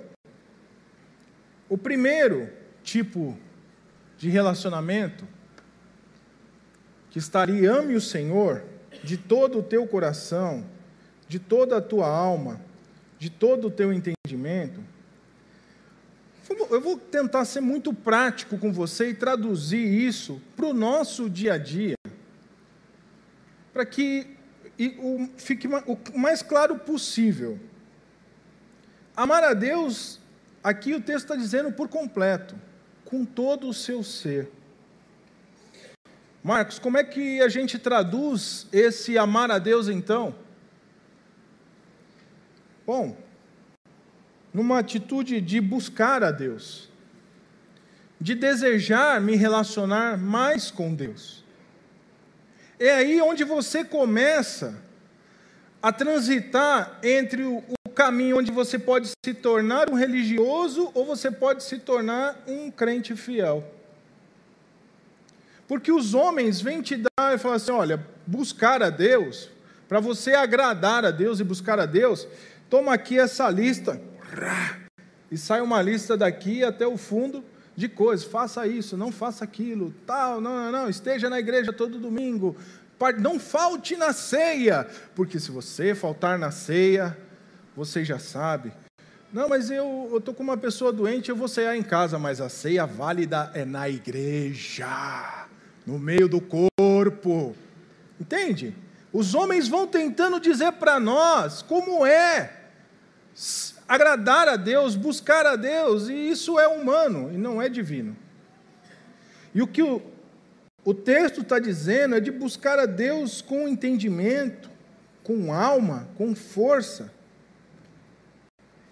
o 1.68 1.76
primeiro 1.76 2.50
tipo 2.82 3.36
de 4.18 4.28
relacionamento 4.28 5.26
que 7.14 7.20
estaria 7.20 7.70
ame 7.70 7.94
o 7.94 8.00
Senhor 8.00 8.64
de 9.04 9.16
todo 9.16 9.60
o 9.60 9.62
teu 9.62 9.86
coração, 9.86 10.66
de 11.28 11.38
toda 11.38 11.76
a 11.76 11.80
tua 11.80 12.08
alma, 12.08 12.60
de 13.20 13.30
todo 13.30 13.68
o 13.68 13.70
teu 13.70 13.92
entendimento. 13.92 14.80
Eu 16.68 16.80
vou 16.80 16.98
tentar 16.98 17.44
ser 17.44 17.60
muito 17.60 17.94
prático 17.94 18.58
com 18.58 18.72
você 18.72 19.10
e 19.10 19.14
traduzir 19.14 19.86
isso 19.86 20.42
para 20.56 20.66
o 20.66 20.74
nosso 20.74 21.30
dia 21.30 21.52
a 21.52 21.56
dia, 21.56 21.94
para 23.72 23.86
que 23.86 24.36
fique 25.36 25.68
o 25.68 26.18
mais 26.18 26.42
claro 26.42 26.80
possível. 26.80 27.60
Amar 29.14 29.44
a 29.44 29.54
Deus, 29.54 30.18
aqui 30.64 30.92
o 30.94 31.00
texto 31.00 31.26
está 31.26 31.36
dizendo 31.36 31.70
por 31.70 31.88
completo, 31.88 32.56
com 33.04 33.24
todo 33.24 33.68
o 33.68 33.72
seu 33.72 34.02
ser. 34.02 34.50
Marcos, 36.44 36.78
como 36.78 36.98
é 36.98 37.02
que 37.02 37.40
a 37.40 37.48
gente 37.48 37.78
traduz 37.78 38.66
esse 38.70 39.16
amar 39.16 39.50
a 39.50 39.58
Deus 39.58 39.88
então? 39.88 40.34
Bom, 42.86 43.16
numa 44.52 44.80
atitude 44.80 45.40
de 45.40 45.58
buscar 45.58 46.22
a 46.22 46.30
Deus, 46.30 46.90
de 48.20 48.34
desejar 48.34 49.22
me 49.22 49.36
relacionar 49.36 50.18
mais 50.18 50.70
com 50.70 50.94
Deus. 50.94 51.42
É 52.78 52.90
aí 52.90 53.22
onde 53.22 53.42
você 53.42 53.82
começa 53.82 54.76
a 55.82 55.90
transitar 55.90 56.98
entre 57.02 57.42
o, 57.42 57.64
caminho 57.94 58.38
onde 58.38 58.50
você 58.50 58.76
pode 58.76 59.08
se 59.24 59.32
tornar 59.32 59.88
um 59.88 59.94
religioso 59.94 60.90
ou 60.94 61.06
você 61.06 61.30
pode 61.30 61.62
se 61.62 61.78
tornar 61.78 62.42
um 62.46 62.68
crente 62.68 63.14
fiel. 63.14 63.64
Porque 65.66 65.90
os 65.90 66.14
homens 66.14 66.60
vêm 66.60 66.82
te 66.82 66.96
dar 66.96 67.34
e 67.34 67.38
falar 67.38 67.56
assim: 67.56 67.72
olha, 67.72 68.06
buscar 68.26 68.82
a 68.82 68.90
Deus, 68.90 69.50
para 69.88 70.00
você 70.00 70.32
agradar 70.34 71.04
a 71.04 71.10
Deus 71.10 71.40
e 71.40 71.44
buscar 71.44 71.78
a 71.78 71.86
Deus, 71.86 72.26
toma 72.68 72.92
aqui 72.92 73.18
essa 73.18 73.48
lista. 73.48 74.00
E 75.30 75.38
sai 75.38 75.60
uma 75.60 75.80
lista 75.82 76.16
daqui 76.16 76.62
até 76.62 76.86
o 76.86 76.96
fundo 76.96 77.44
de 77.76 77.88
coisas. 77.88 78.24
Faça 78.24 78.66
isso, 78.66 78.96
não 78.96 79.10
faça 79.10 79.44
aquilo, 79.44 79.94
tal, 80.06 80.40
não, 80.40 80.54
não, 80.56 80.72
não. 80.72 80.88
Esteja 80.88 81.28
na 81.28 81.38
igreja 81.38 81.72
todo 81.72 81.98
domingo. 81.98 82.56
Não 83.18 83.38
falte 83.38 83.96
na 83.96 84.12
ceia, 84.12 84.86
porque 85.14 85.38
se 85.38 85.50
você 85.50 85.94
faltar 85.94 86.38
na 86.38 86.50
ceia, 86.50 87.16
você 87.76 88.04
já 88.04 88.18
sabe. 88.18 88.72
Não, 89.32 89.48
mas 89.48 89.68
eu 89.68 90.10
estou 90.16 90.32
com 90.32 90.42
uma 90.42 90.56
pessoa 90.56 90.92
doente, 90.92 91.28
eu 91.28 91.36
vou 91.36 91.48
cear 91.48 91.76
em 91.76 91.82
casa, 91.82 92.18
mas 92.18 92.40
a 92.40 92.48
ceia 92.48 92.86
válida 92.86 93.50
é 93.52 93.64
na 93.64 93.88
igreja, 93.88 95.43
no 95.86 95.98
meio 95.98 96.28
do 96.28 96.40
corpo. 96.40 97.54
Entende? 98.20 98.74
Os 99.12 99.34
homens 99.34 99.68
vão 99.68 99.86
tentando 99.86 100.40
dizer 100.40 100.72
para 100.72 100.98
nós 100.98 101.62
como 101.62 102.04
é 102.04 102.62
agradar 103.86 104.48
a 104.48 104.56
Deus, 104.56 104.96
buscar 104.96 105.46
a 105.46 105.56
Deus, 105.56 106.08
e 106.08 106.14
isso 106.14 106.58
é 106.58 106.66
humano 106.66 107.30
e 107.32 107.36
não 107.36 107.60
é 107.60 107.68
divino. 107.68 108.16
E 109.54 109.62
o 109.62 109.66
que 109.66 109.82
o, 109.82 110.02
o 110.84 110.92
texto 110.92 111.42
está 111.42 111.58
dizendo 111.58 112.14
é 112.14 112.20
de 112.20 112.30
buscar 112.30 112.78
a 112.78 112.86
Deus 112.86 113.40
com 113.40 113.68
entendimento, 113.68 114.70
com 115.22 115.52
alma, 115.52 116.08
com 116.16 116.34
força. 116.34 117.12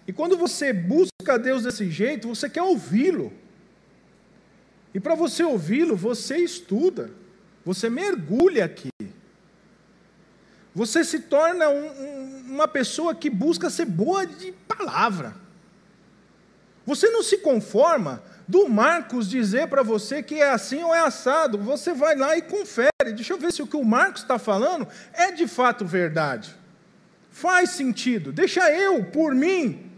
E 0.07 0.13
quando 0.13 0.37
você 0.37 0.71
busca 0.71 1.37
Deus 1.37 1.63
desse 1.63 1.89
jeito, 1.89 2.27
você 2.27 2.49
quer 2.49 2.61
ouvi-lo. 2.61 3.31
E 4.93 4.99
para 4.99 5.15
você 5.15 5.43
ouvi-lo, 5.43 5.95
você 5.95 6.37
estuda, 6.37 7.09
você 7.65 7.89
mergulha 7.89 8.65
aqui. 8.65 8.89
Você 10.75 11.03
se 11.03 11.19
torna 11.19 11.69
um, 11.69 11.85
um, 11.85 12.43
uma 12.49 12.67
pessoa 12.67 13.13
que 13.13 13.29
busca 13.29 13.69
ser 13.69 13.85
boa 13.85 14.25
de 14.25 14.51
palavra. 14.67 15.35
Você 16.85 17.09
não 17.09 17.23
se 17.23 17.37
conforma 17.37 18.21
do 18.47 18.67
Marcos 18.67 19.29
dizer 19.29 19.67
para 19.67 19.83
você 19.83 20.21
que 20.21 20.35
é 20.35 20.49
assim 20.49 20.83
ou 20.83 20.93
é 20.93 20.99
assado. 20.99 21.57
Você 21.57 21.93
vai 21.93 22.15
lá 22.15 22.37
e 22.37 22.41
confere. 22.41 23.13
Deixa 23.15 23.33
eu 23.33 23.37
ver 23.37 23.53
se 23.53 23.61
o 23.61 23.67
que 23.67 23.77
o 23.77 23.85
Marcos 23.85 24.21
está 24.21 24.37
falando 24.37 24.87
é 25.13 25.31
de 25.31 25.47
fato 25.47 25.85
verdade. 25.85 26.53
Faz 27.31 27.71
sentido. 27.71 28.31
Deixa 28.31 28.69
eu, 28.71 29.05
por 29.05 29.33
mim, 29.33 29.91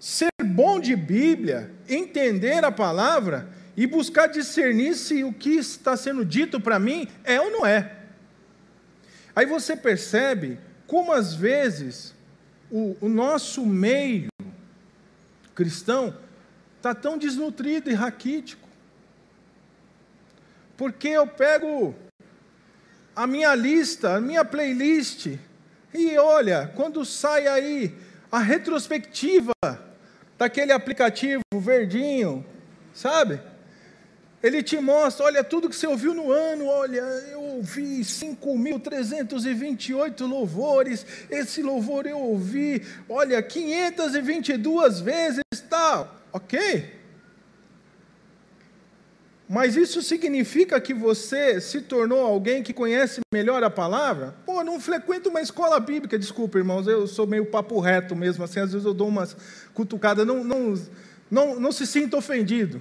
ser 0.00 0.30
bom 0.44 0.80
de 0.80 0.96
Bíblia, 0.96 1.72
entender 1.88 2.64
a 2.64 2.72
palavra 2.72 3.48
e 3.76 3.86
buscar 3.86 4.26
discernir 4.26 4.94
se 4.94 5.24
o 5.24 5.32
que 5.32 5.50
está 5.50 5.96
sendo 5.96 6.24
dito 6.24 6.60
para 6.60 6.78
mim 6.78 7.08
é 7.24 7.40
ou 7.40 7.50
não 7.50 7.66
é. 7.66 7.96
Aí 9.34 9.46
você 9.46 9.74
percebe 9.74 10.58
como 10.86 11.12
às 11.12 11.34
vezes 11.34 12.14
o, 12.70 12.96
o 13.00 13.08
nosso 13.08 13.64
meio 13.64 14.28
cristão 15.54 16.14
está 16.76 16.94
tão 16.94 17.16
desnutrido 17.16 17.90
e 17.90 17.94
raquítico. 17.94 18.68
Porque 20.76 21.08
eu 21.08 21.26
pego 21.26 21.94
a 23.14 23.26
minha 23.26 23.54
lista, 23.54 24.16
a 24.16 24.20
minha 24.20 24.44
playlist, 24.44 25.38
e 25.94 26.16
olha, 26.18 26.72
quando 26.74 27.04
sai 27.04 27.46
aí 27.46 27.94
a 28.30 28.38
retrospectiva 28.38 29.52
daquele 30.38 30.72
aplicativo 30.72 31.42
verdinho, 31.54 32.44
sabe? 32.92 33.40
Ele 34.42 34.62
te 34.62 34.80
mostra, 34.80 35.26
olha, 35.26 35.44
tudo 35.44 35.68
que 35.68 35.76
você 35.76 35.86
ouviu 35.86 36.12
no 36.12 36.32
ano, 36.32 36.66
olha, 36.66 37.00
eu 37.30 37.40
ouvi 37.40 38.00
5.328 38.00 40.26
louvores, 40.26 41.06
esse 41.30 41.62
louvor 41.62 42.06
eu 42.06 42.18
ouvi, 42.18 42.84
olha, 43.08 43.40
522 43.40 45.00
vezes, 45.00 45.44
tal, 45.70 46.20
ok? 46.32 47.00
Mas 49.48 49.76
isso 49.76 50.02
significa 50.02 50.80
que 50.80 50.94
você 50.94 51.60
se 51.60 51.82
tornou 51.82 52.20
alguém 52.20 52.62
que 52.62 52.72
conhece 52.72 53.20
melhor 53.32 53.62
a 53.62 53.70
palavra? 53.70 54.34
Pô, 54.44 54.64
não 54.64 54.80
frequento 54.80 55.28
uma 55.28 55.40
escola 55.40 55.78
bíblica, 55.78 56.18
desculpa, 56.18 56.58
irmãos, 56.58 56.88
eu 56.88 57.06
sou 57.06 57.28
meio 57.28 57.46
papo 57.46 57.78
reto 57.78 58.16
mesmo, 58.16 58.42
assim, 58.42 58.58
às 58.58 58.72
vezes 58.72 58.86
eu 58.86 58.94
dou 58.94 59.06
umas 59.08 59.36
cutucadas, 59.72 60.26
não, 60.26 60.42
não, 60.42 60.74
não, 61.30 61.60
não 61.60 61.70
se 61.70 61.86
sinta 61.86 62.16
ofendido. 62.16 62.80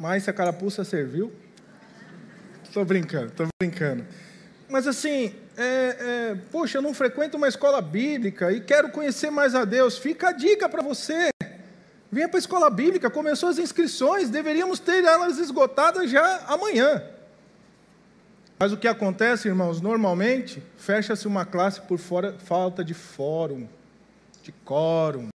Mas 0.00 0.22
se 0.22 0.30
a 0.30 0.32
carapuça 0.32 0.82
serviu. 0.82 1.30
Estou 2.64 2.86
brincando, 2.86 3.26
estou 3.26 3.46
brincando. 3.62 4.06
Mas 4.66 4.86
assim, 4.86 5.34
é, 5.58 5.62
é, 5.62 6.38
poxa, 6.50 6.78
eu 6.78 6.82
não 6.82 6.94
frequento 6.94 7.36
uma 7.36 7.48
escola 7.48 7.82
bíblica 7.82 8.50
e 8.50 8.62
quero 8.62 8.90
conhecer 8.90 9.30
mais 9.30 9.54
a 9.54 9.66
Deus. 9.66 9.98
Fica 9.98 10.30
a 10.30 10.32
dica 10.32 10.70
para 10.70 10.82
você. 10.82 11.28
Venha 12.10 12.28
para 12.28 12.38
a 12.38 12.40
escola 12.40 12.70
bíblica, 12.70 13.10
começou 13.10 13.50
as 13.50 13.58
inscrições, 13.58 14.30
deveríamos 14.30 14.78
ter 14.78 15.04
elas 15.04 15.38
esgotadas 15.38 16.10
já 16.10 16.44
amanhã. 16.46 17.02
Mas 18.58 18.72
o 18.72 18.78
que 18.78 18.88
acontece, 18.88 19.48
irmãos, 19.48 19.82
normalmente 19.82 20.62
fecha-se 20.78 21.26
uma 21.26 21.44
classe 21.44 21.80
por 21.82 21.98
fora, 21.98 22.36
falta 22.38 22.82
de 22.82 22.94
fórum, 22.94 23.68
de 24.42 24.52
quórum. 24.64 25.29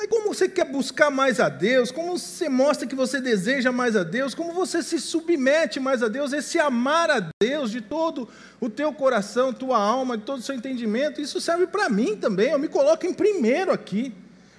Aí 0.00 0.06
como 0.06 0.32
você 0.32 0.48
quer 0.48 0.64
buscar 0.64 1.10
mais 1.10 1.40
a 1.40 1.48
Deus, 1.48 1.90
como 1.90 2.16
você 2.16 2.48
mostra 2.48 2.86
que 2.86 2.94
você 2.94 3.20
deseja 3.20 3.72
mais 3.72 3.96
a 3.96 4.04
Deus, 4.04 4.32
como 4.32 4.52
você 4.52 4.80
se 4.80 5.00
submete 5.00 5.80
mais 5.80 6.04
a 6.04 6.08
Deus, 6.08 6.32
esse 6.32 6.56
amar 6.56 7.10
a 7.10 7.28
Deus 7.42 7.72
de 7.72 7.80
todo 7.80 8.28
o 8.60 8.70
teu 8.70 8.92
coração, 8.92 9.52
tua 9.52 9.76
alma, 9.76 10.16
de 10.16 10.22
todo 10.22 10.38
o 10.38 10.42
seu 10.42 10.54
entendimento, 10.54 11.20
isso 11.20 11.40
serve 11.40 11.66
para 11.66 11.88
mim 11.88 12.16
também, 12.16 12.52
eu 12.52 12.60
me 12.60 12.68
coloco 12.68 13.06
em 13.06 13.12
primeiro 13.12 13.72
aqui. 13.72 14.14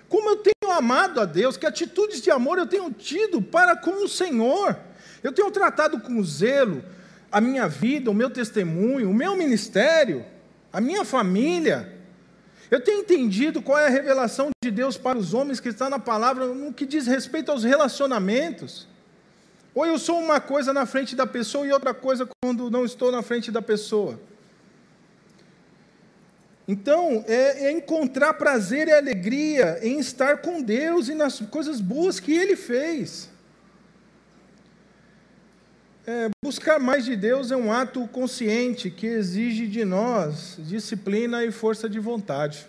Como 0.10 0.30
eu 0.30 0.38
tenho 0.38 0.73
amado 0.73 1.21
a 1.21 1.25
Deus, 1.25 1.56
que 1.56 1.65
atitudes 1.65 2.19
de 2.19 2.30
amor 2.30 2.58
eu 2.58 2.67
tenho 2.67 2.91
tido 2.91 3.41
para 3.41 3.78
com 3.78 4.04
o 4.04 4.10
Senhor. 4.10 4.75
Eu 5.23 5.32
tenho 5.32 5.52
tratado 5.52 6.02
com 6.02 6.21
zelo 6.23 6.84
a 7.32 7.39
minha 7.39 7.67
vida, 7.67 8.12
o 8.12 8.13
meu 8.13 8.30
testemunho, 8.30 9.10
o 9.10 9.13
meu 9.13 9.38
ministério, 9.38 10.25
a 10.73 10.82
minha 10.82 11.06
família. 11.06 11.98
Eu 12.71 12.79
tenho 12.79 13.01
entendido 13.01 13.62
qual 13.62 13.79
é 13.79 13.88
a 13.88 13.89
revelação 13.89 14.49
de 14.63 14.69
Deus 14.69 14.97
para 14.97 15.17
os 15.17 15.34
homens 15.34 15.60
que 15.60 15.69
está 15.69 15.89
na 15.89 15.97
palavra 15.97 16.45
no 16.47 16.71
que 16.71 16.86
diz 16.86 17.08
respeito 17.08 17.51
aos 17.51 17.63
relacionamentos. 17.63 18.88
Ou 19.73 19.86
eu 19.86 19.97
sou 19.97 20.19
uma 20.19 20.39
coisa 20.39 20.71
na 20.71 20.86
frente 20.86 21.15
da 21.15 21.25
pessoa 21.25 21.65
e 21.65 21.71
outra 21.71 21.93
coisa 21.93 22.27
quando 22.43 22.69
não 22.69 22.86
estou 22.86 23.12
na 23.12 23.21
frente 23.23 23.51
da 23.51 23.62
pessoa. 23.62 24.19
Então, 26.67 27.23
é, 27.27 27.65
é, 27.65 27.71
encontrar 27.71 28.36
prazer 28.36 28.88
e 28.88 28.91
alegria 28.91 29.79
em 29.82 29.99
estar 29.99 30.38
com 30.38 30.62
Deus 30.62 31.08
e 31.08 31.15
nas 31.15 31.39
coisas 31.39 31.82
boas 31.82 32.19
que 32.19 32.32
Ele 32.32 32.55
fez. 32.55 33.27
É, 36.11 36.27
buscar 36.43 36.79
mais 36.79 37.05
de 37.05 37.15
Deus 37.15 37.51
é 37.51 37.55
um 37.55 37.71
ato 37.71 38.07
consciente 38.07 38.89
que 38.89 39.05
exige 39.05 39.67
de 39.67 39.85
nós 39.85 40.55
disciplina 40.57 41.45
e 41.45 41.51
força 41.51 41.87
de 41.87 41.99
vontade. 41.99 42.65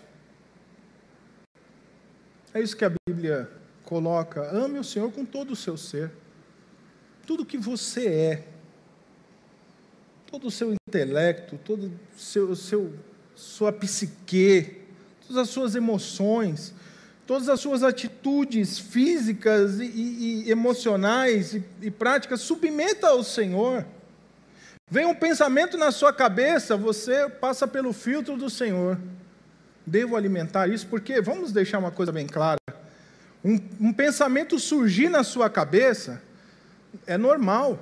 É 2.53 2.61
isso 2.61 2.77
que 2.77 2.85
a 2.85 2.91
Bíblia 3.09 3.49
coloca. 3.83 4.43
Ame 4.55 4.77
o 4.77 4.83
Senhor 4.83 5.11
com 5.11 5.25
todo 5.25 5.53
o 5.53 5.55
seu 5.55 5.75
ser, 5.75 6.11
tudo 7.25 7.43
que 7.43 7.57
você 7.57 8.05
é, 8.05 8.47
todo 10.27 10.45
o 10.45 10.51
seu 10.51 10.71
intelecto, 10.71 11.57
todo 11.65 11.87
o 11.87 12.19
seu, 12.19 12.55
seu 12.55 12.93
sua 13.33 13.73
psique, 13.73 14.83
todas 15.19 15.37
as 15.37 15.49
suas 15.49 15.73
emoções, 15.73 16.75
todas 17.31 17.47
as 17.47 17.61
suas 17.61 17.81
atitudes 17.81 18.77
físicas 18.77 19.79
e, 19.79 19.85
e, 19.85 20.51
emocionais 20.51 21.53
e, 21.53 21.63
e 21.81 21.89
práticas, 21.89 22.41
submeta 22.41 23.07
ao 23.07 23.23
Senhor. 23.23 23.85
Vem 24.89 25.05
um 25.05 25.15
pensamento 25.15 25.77
na 25.77 25.93
sua 25.93 26.11
cabeça, 26.11 26.75
você 26.75 27.29
passa 27.29 27.65
pelo 27.65 27.93
filtro 27.93 28.35
do 28.35 28.49
Senhor. 28.49 28.99
Devo 29.85 30.17
alimentar 30.17 30.67
isso, 30.67 30.85
porque 30.87 31.21
vamos 31.21 31.53
deixar 31.53 31.79
uma 31.79 31.89
coisa 31.89 32.11
bem 32.11 32.27
clara: 32.27 32.59
um, 33.41 33.57
um 33.79 33.93
pensamento 33.93 34.59
surgir 34.59 35.07
na 35.07 35.23
sua 35.23 35.49
cabeça 35.49 36.21
é 37.07 37.17
normal. 37.17 37.79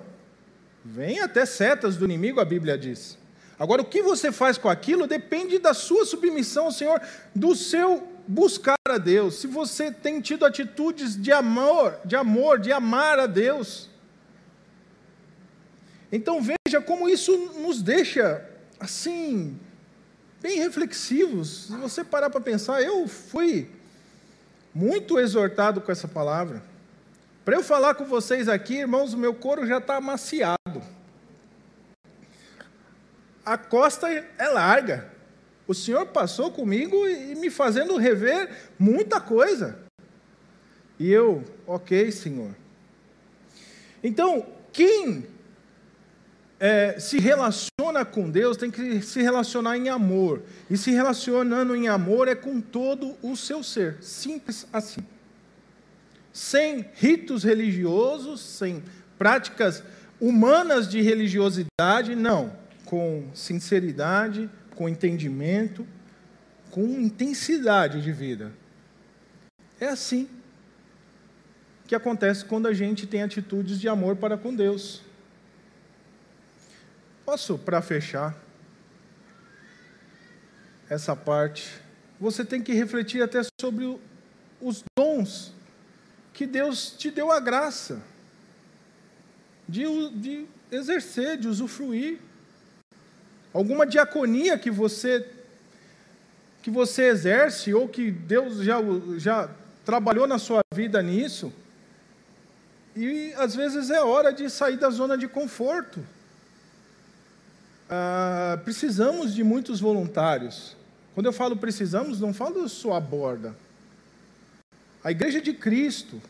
Vem 0.85 1.21
até 1.21 1.43
setas 1.43 1.97
do 1.97 2.05
inimigo, 2.05 2.39
a 2.39 2.45
Bíblia 2.45 2.77
diz. 2.77 3.17
Agora, 3.57 3.81
o 3.81 3.85
que 3.85 4.03
você 4.03 4.31
faz 4.31 4.59
com 4.59 4.69
aquilo 4.69 5.07
depende 5.07 5.57
da 5.57 5.73
sua 5.73 6.05
submissão 6.05 6.65
ao 6.65 6.71
Senhor, 6.71 7.01
do 7.33 7.55
seu 7.55 8.18
buscar 8.29 8.77
a 8.87 8.97
Deus. 8.97 9.35
Se 9.35 9.47
você 9.47 9.91
tem 9.91 10.21
tido 10.21 10.45
atitudes 10.45 11.19
de 11.19 11.31
amor, 11.31 11.99
de 12.05 12.15
amor, 12.15 12.59
de 12.59 12.71
amar 12.71 13.17
a 13.19 13.25
Deus. 13.25 13.89
Então 16.11 16.41
veja 16.41 16.81
como 16.81 17.09
isso 17.09 17.35
nos 17.59 17.81
deixa 17.81 18.47
assim 18.79 19.59
bem 20.41 20.59
reflexivos. 20.59 21.65
Se 21.65 21.75
você 21.75 22.03
parar 22.03 22.29
para 22.29 22.39
pensar, 22.39 22.81
eu 22.81 23.07
fui 23.07 23.69
muito 24.73 25.19
exortado 25.19 25.81
com 25.81 25.91
essa 25.91 26.07
palavra. 26.07 26.63
Para 27.43 27.55
eu 27.55 27.63
falar 27.63 27.95
com 27.95 28.05
vocês 28.05 28.47
aqui, 28.47 28.75
irmãos, 28.75 29.13
o 29.13 29.17
meu 29.17 29.33
couro 29.33 29.65
já 29.65 29.79
está 29.79 29.95
amaciado 29.95 30.83
a 33.49 33.57
costa 33.57 34.07
é 34.07 34.47
larga. 34.47 35.11
O 35.69 35.73
Senhor 35.75 36.07
passou 36.07 36.49
comigo 36.49 37.07
e 37.07 37.35
me 37.35 37.51
fazendo 37.51 37.95
rever 37.95 38.49
muita 38.79 39.21
coisa. 39.21 39.77
E 40.97 41.11
eu, 41.11 41.43
ok, 41.67 42.11
Senhor. 42.11 42.55
Então, 44.03 44.47
quem 44.73 45.27
é, 46.59 46.99
se 46.99 47.19
relaciona 47.19 48.03
com 48.03 48.31
Deus 48.31 48.57
tem 48.57 48.71
que 48.71 49.03
se 49.03 49.21
relacionar 49.21 49.77
em 49.77 49.89
amor. 49.89 50.41
E 50.71 50.75
se 50.75 50.89
relacionando 50.89 51.75
em 51.75 51.87
amor 51.87 52.27
é 52.27 52.33
com 52.33 52.59
todo 52.59 53.15
o 53.21 53.37
seu 53.37 53.61
ser. 53.61 54.01
Simples 54.01 54.65
assim. 54.73 55.05
Sem 56.33 56.83
ritos 56.95 57.43
religiosos, 57.43 58.41
sem 58.41 58.83
práticas 59.19 59.83
humanas 60.19 60.89
de 60.89 60.99
religiosidade, 60.99 62.15
não 62.15 62.57
com 62.85 63.27
sinceridade, 63.35 64.49
com 64.79 64.87
entendimento, 64.87 65.85
com 66.71 66.85
intensidade 66.85 68.01
de 68.01 68.13
vida. 68.13 68.53
É 69.77 69.87
assim 69.87 70.29
que 71.85 71.93
acontece 71.93 72.45
quando 72.45 72.65
a 72.65 72.73
gente 72.73 73.05
tem 73.05 73.21
atitudes 73.21 73.77
de 73.77 73.89
amor 73.89 74.15
para 74.15 74.37
com 74.37 74.55
Deus. 74.55 75.01
Posso, 77.25 77.57
para 77.57 77.81
fechar 77.81 78.41
essa 80.89 81.13
parte, 81.13 81.69
você 82.17 82.45
tem 82.45 82.61
que 82.61 82.71
refletir 82.71 83.21
até 83.21 83.41
sobre 83.59 83.99
os 84.61 84.81
dons 84.97 85.53
que 86.31 86.47
Deus 86.47 86.91
te 86.91 87.11
deu 87.11 87.33
a 87.33 87.41
graça 87.41 88.01
de, 89.67 89.83
de 90.11 90.47
exercer, 90.71 91.37
de 91.37 91.49
usufruir 91.49 92.28
alguma 93.53 93.85
diaconia 93.85 94.57
que 94.57 94.71
você 94.71 95.25
que 96.61 96.69
você 96.69 97.03
exerce 97.03 97.73
ou 97.73 97.87
que 97.87 98.11
Deus 98.11 98.57
já, 98.57 98.77
já 99.17 99.49
trabalhou 99.85 100.27
na 100.27 100.37
sua 100.37 100.61
vida 100.73 101.01
nisso. 101.01 101.53
E 102.95 103.33
às 103.37 103.55
vezes 103.55 103.89
é 103.89 104.01
hora 104.01 104.33
de 104.33 104.49
sair 104.49 104.77
da 104.77 104.89
zona 104.89 105.17
de 105.17 105.27
conforto. 105.27 106.05
Ah, 107.89 108.59
precisamos 108.63 109.33
de 109.33 109.43
muitos 109.43 109.79
voluntários. 109.79 110.75
Quando 111.15 111.27
eu 111.27 111.33
falo 111.33 111.55
precisamos, 111.55 112.19
não 112.19 112.33
falo 112.33 112.67
só 112.67 112.93
a 112.93 112.99
borda. 112.99 113.55
A 115.03 115.11
igreja 115.11 115.41
de 115.41 115.53
Cristo, 115.53 116.21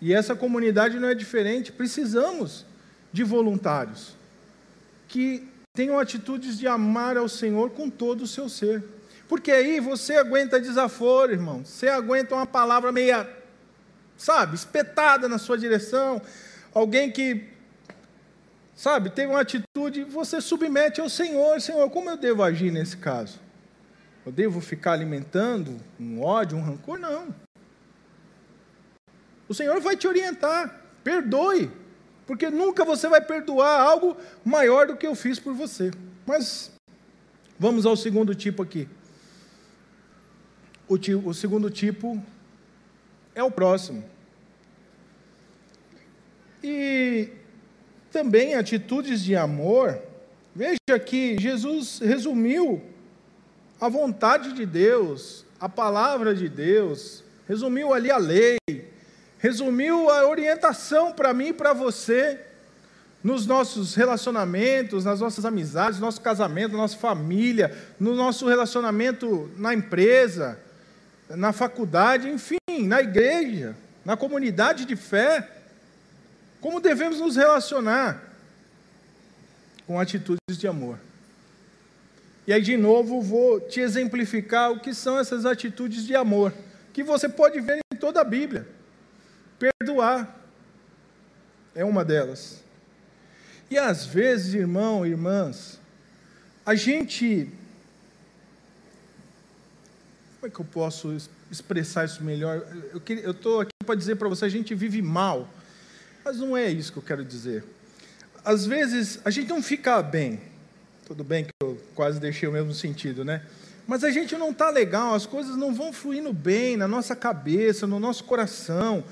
e 0.00 0.14
essa 0.14 0.34
comunidade 0.34 0.98
não 0.98 1.08
é 1.08 1.14
diferente, 1.14 1.72
precisamos 1.72 2.64
de 3.12 3.24
voluntários 3.24 4.16
que 5.08 5.51
Tenham 5.74 5.98
atitudes 5.98 6.58
de 6.58 6.68
amar 6.68 7.16
ao 7.16 7.28
Senhor 7.28 7.70
com 7.70 7.88
todo 7.88 8.22
o 8.22 8.26
seu 8.26 8.46
ser. 8.48 8.84
Porque 9.26 9.50
aí 9.50 9.80
você 9.80 10.16
aguenta 10.16 10.60
desaforo, 10.60 11.32
irmão. 11.32 11.64
Você 11.64 11.88
aguenta 11.88 12.34
uma 12.34 12.44
palavra 12.44 12.92
meia, 12.92 13.26
sabe, 14.14 14.54
espetada 14.54 15.26
na 15.30 15.38
sua 15.38 15.56
direção. 15.56 16.20
Alguém 16.74 17.10
que, 17.10 17.48
sabe, 18.74 19.08
tem 19.08 19.26
uma 19.26 19.40
atitude, 19.40 20.04
você 20.04 20.42
submete 20.42 21.00
ao 21.00 21.08
Senhor. 21.08 21.58
Senhor, 21.58 21.88
como 21.88 22.10
eu 22.10 22.18
devo 22.18 22.42
agir 22.42 22.70
nesse 22.70 22.98
caso? 22.98 23.40
Eu 24.26 24.30
devo 24.30 24.60
ficar 24.60 24.92
alimentando 24.92 25.80
um 25.98 26.22
ódio, 26.22 26.58
um 26.58 26.62
rancor? 26.62 26.98
Não. 26.98 27.34
O 29.48 29.54
Senhor 29.54 29.80
vai 29.80 29.96
te 29.96 30.06
orientar. 30.06 30.82
Perdoe. 31.02 31.70
Porque 32.32 32.48
nunca 32.48 32.82
você 32.82 33.10
vai 33.10 33.20
perdoar 33.20 33.82
algo 33.82 34.16
maior 34.42 34.86
do 34.86 34.96
que 34.96 35.06
eu 35.06 35.14
fiz 35.14 35.38
por 35.38 35.52
você. 35.52 35.90
Mas 36.24 36.72
vamos 37.58 37.84
ao 37.84 37.94
segundo 37.94 38.34
tipo 38.34 38.62
aqui. 38.62 38.88
O, 40.88 40.96
tipo, 40.96 41.28
o 41.28 41.34
segundo 41.34 41.68
tipo 41.68 42.24
é 43.34 43.42
o 43.42 43.50
próximo. 43.50 44.02
E 46.64 47.28
também 48.10 48.54
atitudes 48.54 49.22
de 49.22 49.36
amor. 49.36 50.00
Veja 50.54 50.98
que 51.04 51.36
Jesus 51.38 51.98
resumiu 51.98 52.82
a 53.78 53.90
vontade 53.90 54.54
de 54.54 54.64
Deus, 54.64 55.44
a 55.60 55.68
palavra 55.68 56.34
de 56.34 56.48
Deus, 56.48 57.22
resumiu 57.46 57.92
ali 57.92 58.10
a 58.10 58.16
lei, 58.16 58.56
resumiu 59.42 60.08
a 60.08 60.28
orientação 60.28 61.12
para 61.12 61.34
mim 61.34 61.48
e 61.48 61.52
para 61.52 61.72
você 61.72 62.38
nos 63.24 63.44
nossos 63.44 63.96
relacionamentos, 63.96 65.04
nas 65.04 65.18
nossas 65.18 65.44
amizades, 65.44 65.98
no 65.98 66.06
nosso 66.06 66.20
casamento, 66.20 66.70
na 66.72 66.78
nossa 66.78 66.96
família, 66.96 67.76
no 67.98 68.14
nosso 68.14 68.46
relacionamento 68.46 69.50
na 69.56 69.74
empresa, 69.74 70.60
na 71.28 71.52
faculdade, 71.52 72.28
enfim, 72.28 72.86
na 72.86 73.02
igreja, 73.02 73.74
na 74.04 74.16
comunidade 74.16 74.84
de 74.84 74.94
fé. 74.94 75.50
Como 76.60 76.78
devemos 76.78 77.18
nos 77.18 77.34
relacionar 77.34 78.22
com 79.88 79.98
atitudes 79.98 80.56
de 80.56 80.68
amor. 80.68 81.00
E 82.46 82.52
aí, 82.52 82.62
de 82.62 82.76
novo, 82.76 83.20
vou 83.20 83.58
te 83.58 83.80
exemplificar 83.80 84.70
o 84.70 84.78
que 84.78 84.94
são 84.94 85.18
essas 85.18 85.44
atitudes 85.44 86.06
de 86.06 86.14
amor, 86.14 86.54
que 86.92 87.02
você 87.02 87.28
pode 87.28 87.60
ver 87.60 87.80
em 87.92 87.96
toda 87.96 88.20
a 88.20 88.24
Bíblia. 88.24 88.68
Perdoar 89.78 90.44
é 91.72 91.84
uma 91.84 92.04
delas. 92.04 92.64
E 93.70 93.78
às 93.78 94.04
vezes, 94.04 94.54
irmão, 94.54 95.06
irmãs, 95.06 95.78
a 96.66 96.74
gente. 96.74 97.48
Como 100.40 100.50
é 100.50 100.50
que 100.50 100.60
eu 100.60 100.64
posso 100.64 101.16
expressar 101.48 102.06
isso 102.06 102.24
melhor? 102.24 102.66
Eu 103.22 103.30
estou 103.30 103.60
aqui 103.60 103.70
para 103.86 103.94
dizer 103.94 104.16
para 104.16 104.28
você: 104.28 104.46
a 104.46 104.48
gente 104.48 104.74
vive 104.74 105.00
mal. 105.00 105.48
Mas 106.24 106.38
não 106.38 106.56
é 106.56 106.68
isso 106.68 106.92
que 106.92 106.98
eu 106.98 107.02
quero 107.02 107.24
dizer. 107.24 107.64
Às 108.44 108.66
vezes, 108.66 109.20
a 109.24 109.30
gente 109.30 109.48
não 109.48 109.62
fica 109.62 110.02
bem. 110.02 110.40
Tudo 111.06 111.22
bem 111.22 111.44
que 111.44 111.52
eu 111.62 111.80
quase 111.94 112.18
deixei 112.18 112.48
o 112.48 112.52
mesmo 112.52 112.74
sentido, 112.74 113.24
né? 113.24 113.46
Mas 113.86 114.02
a 114.02 114.10
gente 114.10 114.36
não 114.36 114.50
está 114.50 114.70
legal, 114.70 115.14
as 115.14 115.26
coisas 115.26 115.56
não 115.56 115.72
vão 115.72 115.92
fluindo 115.92 116.32
bem 116.32 116.76
na 116.76 116.88
nossa 116.88 117.14
cabeça, 117.14 117.86
no 117.86 118.00
nosso 118.00 118.24
coração 118.24 119.04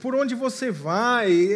por 0.00 0.14
onde 0.14 0.34
você 0.34 0.70
vai, 0.70 1.50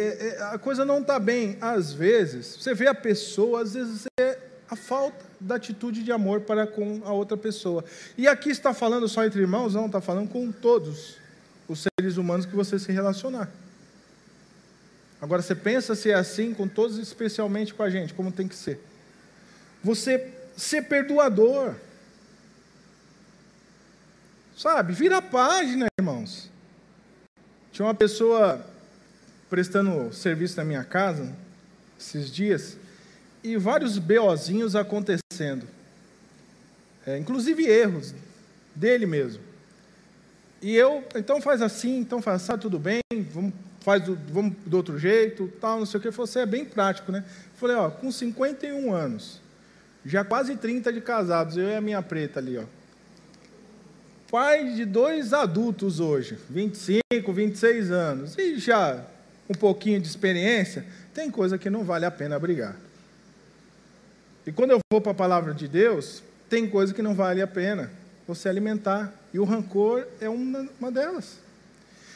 a 0.51 0.57
coisa 0.57 0.85
não 0.85 0.99
está 0.99 1.19
bem. 1.19 1.57
Às 1.59 1.93
vezes, 1.93 2.55
você 2.57 2.73
vê 2.73 2.87
a 2.87 2.95
pessoa, 2.95 3.61
às 3.61 3.73
vezes 3.73 4.05
é 4.19 4.37
a 4.69 4.75
falta 4.75 5.25
da 5.39 5.55
atitude 5.55 6.03
de 6.03 6.11
amor 6.11 6.41
para 6.41 6.67
com 6.67 7.01
a 7.03 7.11
outra 7.11 7.35
pessoa. 7.35 7.83
E 8.17 8.27
aqui 8.27 8.49
está 8.49 8.73
falando 8.73 9.07
só 9.07 9.25
entre 9.25 9.41
irmãos? 9.41 9.73
Não, 9.73 9.87
está 9.87 9.99
falando 9.99 10.29
com 10.29 10.51
todos 10.51 11.17
os 11.67 11.85
seres 11.97 12.17
humanos 12.17 12.45
que 12.45 12.55
você 12.55 12.77
se 12.77 12.91
relacionar. 12.91 13.49
Agora, 15.21 15.41
você 15.41 15.55
pensa 15.55 15.95
se 15.95 16.11
é 16.11 16.13
assim 16.13 16.53
com 16.53 16.67
todos, 16.67 16.97
especialmente 16.97 17.73
com 17.73 17.83
a 17.83 17.89
gente, 17.89 18.13
como 18.13 18.31
tem 18.31 18.47
que 18.47 18.55
ser. 18.55 18.79
Você 19.83 20.33
ser 20.55 20.83
perdoador. 20.83 21.75
Sabe, 24.55 24.93
vira 24.93 25.17
a 25.17 25.21
página, 25.21 25.87
irmãos. 25.99 26.49
Tinha 27.79 27.87
uma 27.87 27.95
pessoa 27.95 28.61
prestando 29.49 30.13
serviço 30.13 30.57
na 30.57 30.65
minha 30.65 30.83
casa 30.83 31.33
esses 31.97 32.29
dias 32.29 32.75
e 33.41 33.55
vários 33.55 33.97
BOzinhos 33.97 34.75
acontecendo. 34.75 35.65
É, 37.07 37.17
inclusive 37.17 37.65
erros 37.65 38.13
dele 38.75 39.05
mesmo. 39.05 39.41
E 40.61 40.75
eu, 40.75 41.07
então 41.15 41.39
faz 41.39 41.61
assim, 41.61 41.99
então 41.99 42.21
faz 42.21 42.49
assim, 42.49 42.59
tudo 42.59 42.77
bem, 42.77 42.99
vamos, 43.31 43.53
faz 43.79 44.03
do, 44.03 44.19
vamos 44.27 44.57
do 44.65 44.75
outro 44.75 44.99
jeito, 44.99 45.47
tal, 45.61 45.79
não 45.79 45.85
sei 45.85 46.01
o 46.01 46.03
que. 46.03 46.09
Você 46.09 46.39
é 46.39 46.45
bem 46.45 46.65
prático, 46.65 47.13
né? 47.13 47.23
Falei, 47.55 47.77
ó, 47.77 47.89
com 47.89 48.11
51 48.11 48.93
anos, 48.93 49.39
já 50.05 50.25
quase 50.25 50.57
30 50.57 50.91
de 50.91 50.99
casados, 50.99 51.55
eu 51.55 51.69
e 51.69 51.75
a 51.77 51.79
minha 51.79 52.01
preta 52.01 52.41
ali, 52.41 52.57
ó. 52.57 52.78
Pai 54.31 54.73
de 54.73 54.85
dois 54.85 55.33
adultos 55.33 55.99
hoje, 55.99 56.37
25, 56.49 57.33
26 57.33 57.91
anos, 57.91 58.37
e 58.37 58.59
já 58.59 59.03
um 59.49 59.55
pouquinho 59.55 59.99
de 59.99 60.07
experiência, 60.07 60.85
tem 61.13 61.31
coisa 61.31 61.57
que 61.57 61.69
não 61.69 61.83
vale 61.83 62.05
a 62.05 62.11
pena 62.11 62.37
brigar. 62.37 62.75
E 64.45 64.51
quando 64.51 64.71
eu 64.71 64.79
vou 64.91 65.01
para 65.01 65.11
a 65.11 65.15
palavra 65.15 65.53
de 65.53 65.67
Deus, 65.67 66.23
tem 66.49 66.67
coisa 66.67 66.93
que 66.93 67.01
não 67.01 67.13
vale 67.13 67.41
a 67.41 67.47
pena 67.47 67.91
você 68.27 68.49
alimentar. 68.49 69.13
E 69.33 69.39
o 69.39 69.43
rancor 69.43 70.07
é 70.19 70.29
uma, 70.29 70.91
delas. 70.91 71.37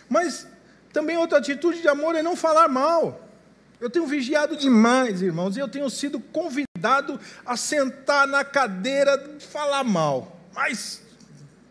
Mas 0.10 0.48
também 0.92 1.18
outra 1.18 1.38
atitude 1.38 1.82
de 1.82 1.88
amor 1.88 2.16
é 2.16 2.24
não 2.24 2.36
falar 2.36 2.68
mal. 2.68 3.28
Eu 3.80 3.90
tenho 3.90 4.08
vigiado 4.08 4.56
demais, 4.56 5.22
irmãos, 5.22 5.58
e 5.58 5.60
eu 5.60 5.68
tenho 5.68 5.90
sido 5.90 6.20
convidado 6.20 7.20
a 7.46 7.58
sentar 7.58 8.28
na 8.28 8.44
cadeira 8.44 9.36
e 9.38 9.44
falar 9.44 9.84
mal. 9.84 10.40
Mas, 10.56 11.03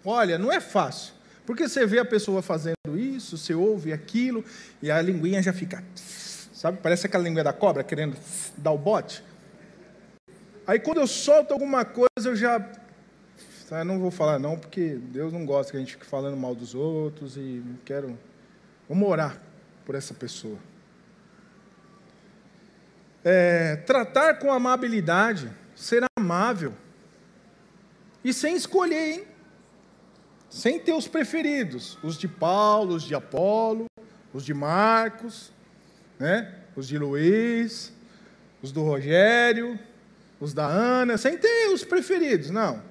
olha, 0.04 0.38
não 0.38 0.52
é 0.52 0.60
fácil. 0.60 1.14
Porque 1.44 1.68
você 1.68 1.86
vê 1.86 1.98
a 1.98 2.04
pessoa 2.04 2.40
fazendo 2.40 2.96
isso, 2.96 3.36
você 3.36 3.54
ouve 3.54 3.92
aquilo, 3.92 4.44
e 4.80 4.90
a 4.90 5.00
linguinha 5.02 5.42
já 5.42 5.52
fica. 5.52 5.82
Sabe? 6.52 6.78
Parece 6.80 7.06
aquela 7.06 7.24
língua 7.24 7.42
da 7.42 7.52
cobra 7.52 7.82
querendo 7.82 8.16
dar 8.56 8.70
o 8.70 8.78
bote. 8.78 9.24
Aí 10.66 10.78
quando 10.78 10.98
eu 10.98 11.06
solto 11.06 11.52
alguma 11.52 11.84
coisa, 11.84 12.08
eu 12.24 12.36
já. 12.36 12.64
Ah, 13.70 13.84
não 13.84 13.98
vou 13.98 14.10
falar 14.10 14.38
não, 14.38 14.58
porque 14.58 14.98
Deus 15.00 15.32
não 15.32 15.46
gosta 15.46 15.72
que 15.72 15.78
a 15.78 15.80
gente 15.80 15.94
fique 15.94 16.04
falando 16.04 16.36
mal 16.36 16.54
dos 16.54 16.74
outros 16.74 17.36
e 17.36 17.62
não 17.64 17.78
quero. 17.84 18.18
Vamos 18.88 19.08
orar 19.08 19.40
por 19.86 19.94
essa 19.94 20.12
pessoa. 20.12 20.58
É, 23.24 23.76
tratar 23.76 24.34
com 24.34 24.52
amabilidade, 24.52 25.50
ser 25.74 26.04
amável. 26.18 26.74
E 28.22 28.32
sem 28.32 28.54
escolher, 28.54 29.14
hein? 29.14 29.32
Sem 30.52 30.78
ter 30.78 30.92
os 30.92 31.08
preferidos, 31.08 31.96
os 32.02 32.18
de 32.18 32.28
Paulo, 32.28 32.96
os 32.96 33.04
de 33.04 33.14
Apolo, 33.14 33.86
os 34.34 34.44
de 34.44 34.52
Marcos, 34.52 35.50
né? 36.18 36.54
os 36.76 36.86
de 36.86 36.98
Luiz, 36.98 37.90
os 38.60 38.70
do 38.70 38.82
Rogério, 38.82 39.80
os 40.38 40.52
da 40.52 40.66
Ana, 40.66 41.16
sem 41.16 41.38
ter 41.38 41.70
os 41.72 41.84
preferidos, 41.84 42.50
não. 42.50 42.82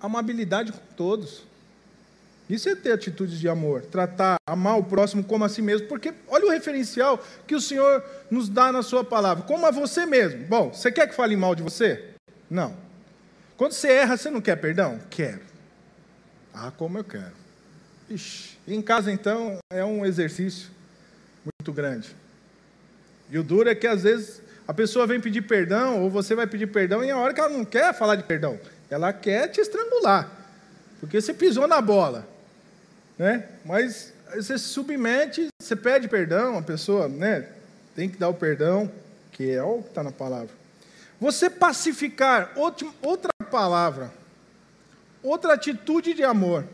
Amabilidade 0.00 0.70
com 0.70 0.78
todos. 0.96 1.42
Isso 2.48 2.68
é 2.68 2.76
ter 2.76 2.92
atitudes 2.92 3.40
de 3.40 3.48
amor, 3.48 3.82
tratar, 3.82 4.36
amar 4.46 4.78
o 4.78 4.84
próximo 4.84 5.24
como 5.24 5.44
a 5.44 5.48
si 5.48 5.60
mesmo, 5.60 5.88
porque 5.88 6.14
olha 6.28 6.46
o 6.46 6.50
referencial 6.50 7.20
que 7.48 7.56
o 7.56 7.60
Senhor 7.60 8.04
nos 8.30 8.48
dá 8.48 8.70
na 8.70 8.82
sua 8.84 9.02
palavra, 9.02 9.42
como 9.42 9.66
a 9.66 9.72
você 9.72 10.06
mesmo. 10.06 10.44
Bom, 10.44 10.72
você 10.72 10.92
quer 10.92 11.08
que 11.08 11.16
fale 11.16 11.34
mal 11.34 11.56
de 11.56 11.64
você? 11.64 12.14
Não. 12.48 12.76
Quando 13.56 13.72
você 13.72 13.88
erra, 13.88 14.16
você 14.16 14.30
não 14.30 14.40
quer 14.40 14.54
perdão? 14.54 15.00
Quero. 15.10 15.51
Ah, 16.54 16.72
como 16.76 16.98
eu 16.98 17.04
quero. 17.04 17.32
Ixi. 18.10 18.58
em 18.68 18.82
casa, 18.82 19.10
então, 19.10 19.58
é 19.70 19.84
um 19.84 20.04
exercício 20.04 20.68
muito 21.44 21.72
grande. 21.72 22.14
E 23.30 23.38
o 23.38 23.42
duro 23.42 23.68
é 23.68 23.74
que, 23.74 23.86
às 23.86 24.02
vezes, 24.02 24.42
a 24.66 24.74
pessoa 24.74 25.06
vem 25.06 25.20
pedir 25.20 25.42
perdão, 25.42 26.02
ou 26.02 26.10
você 26.10 26.34
vai 26.34 26.46
pedir 26.46 26.66
perdão, 26.66 27.02
e 27.02 27.10
a 27.10 27.16
hora 27.16 27.32
que 27.32 27.40
ela 27.40 27.48
não 27.48 27.64
quer 27.64 27.94
falar 27.94 28.16
de 28.16 28.22
perdão, 28.22 28.58
ela 28.90 29.12
quer 29.12 29.48
te 29.48 29.60
estrangular, 29.60 30.30
porque 31.00 31.20
você 31.20 31.32
pisou 31.32 31.66
na 31.66 31.80
bola. 31.80 32.28
Né? 33.18 33.48
Mas 33.64 34.12
você 34.34 34.58
se 34.58 34.64
submete, 34.64 35.48
você 35.60 35.74
pede 35.74 36.08
perdão, 36.08 36.58
a 36.58 36.62
pessoa 36.62 37.08
né, 37.08 37.48
tem 37.94 38.08
que 38.08 38.18
dar 38.18 38.28
o 38.28 38.34
perdão, 38.34 38.90
que 39.32 39.50
é 39.50 39.62
o 39.62 39.82
que 39.82 39.88
está 39.88 40.02
na 40.02 40.12
palavra. 40.12 40.50
Você 41.20 41.48
pacificar, 41.48 42.52
outra 42.56 43.30
palavra, 43.50 44.12
outra 45.22 45.54
atitude 45.54 46.14
de 46.14 46.24
amor. 46.24 46.66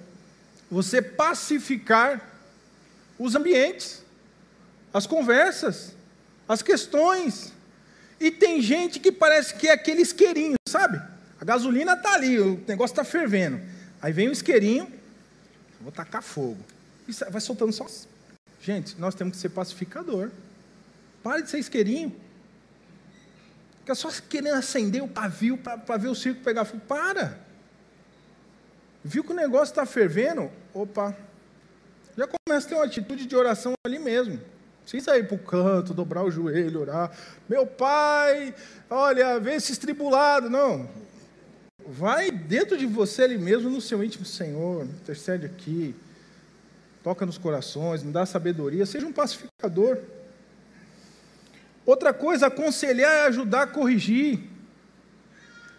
Você 0.71 1.01
pacificar 1.03 2.21
os 3.19 3.35
ambientes, 3.35 4.03
as 4.93 5.07
conversas, 5.07 5.93
as 6.49 6.63
questões. 6.63 7.53
E 8.21 8.31
tem 8.31 8.61
gente 8.61 8.99
que 8.99 9.13
parece 9.13 9.55
que 9.55 9.69
é 9.69 9.73
aquele 9.73 10.03
isqueirinho, 10.03 10.57
sabe? 10.69 11.01
A 11.41 11.45
gasolina 11.45 11.93
está 11.93 12.15
ali, 12.15 12.39
o 12.39 12.63
negócio 12.67 12.93
está 12.93 13.05
fervendo. 13.05 13.61
Aí 14.01 14.13
vem 14.13 14.29
o 14.29 14.33
isqueirinho, 14.33 14.93
vou 15.81 15.93
tacar 15.93 16.23
fogo. 16.23 16.59
E 17.07 17.13
vai 17.31 17.41
soltando 17.41 17.73
só. 17.73 17.87
Gente, 18.61 18.99
nós 18.99 19.15
temos 19.15 19.37
que 19.37 19.41
ser 19.41 19.51
pacificador. 19.51 20.31
Pare 21.23 21.43
de 21.43 21.51
ser 21.51 21.59
isqueirinho. 21.59 22.15
Fica 23.81 23.95
só 23.95 24.11
querendo 24.29 24.57
acender 24.57 25.03
o 25.03 25.09
pavio 25.09 25.57
para 25.57 25.97
ver 25.97 26.09
o 26.09 26.15
circo 26.15 26.43
pegar 26.43 26.65
fogo. 26.65 26.83
Para! 26.87 27.48
Viu 29.05 29.23
que 29.23 29.33
o 29.33 29.37
negócio 29.37 29.73
está 29.73 29.87
fervendo? 29.87 30.51
Opa! 30.75 31.17
Já 32.17 32.27
começa 32.27 32.67
a 32.67 32.69
ter 32.69 32.75
uma 32.75 32.85
atitude 32.85 33.27
de 33.27 33.37
oração 33.37 33.75
ali 33.87 33.99
mesmo. 33.99 34.41
Precisa 34.83 35.17
ir 35.19 35.29
para 35.29 35.37
o 35.37 35.39
canto, 35.39 35.95
dobrar 35.95 36.25
o 36.25 36.31
joelho, 36.31 36.81
orar. 36.81 37.13
Meu 37.49 37.67
pai, 37.67 38.55
olha, 38.89 39.39
vê 39.39 39.55
esse 39.55 39.71
estribulado. 39.71 40.51
Não. 40.51 40.89
Vai 41.87 42.31
dentro 42.31 42.77
de 42.77 42.87
você 42.87 43.23
ali 43.23 43.39
mesmo, 43.39 43.71
no 43.71 43.81
seu 43.81 44.03
íntimo, 44.03 44.25
Senhor, 44.25 44.85
intercede 44.85 45.47
aqui. 45.47 45.95
Toca 47.03 47.25
nos 47.25 47.39
corações, 47.39 48.03
me 48.03 48.11
dá 48.11 48.27
sabedoria. 48.27 48.85
Seja 48.85 49.07
um 49.07 49.13
pacificador. 49.13 49.99
Outra 51.87 52.13
coisa, 52.13 52.49
aconselhar 52.49 53.11
é 53.11 53.27
ajudar 53.27 53.63
a 53.63 53.67
corrigir. 53.67 54.41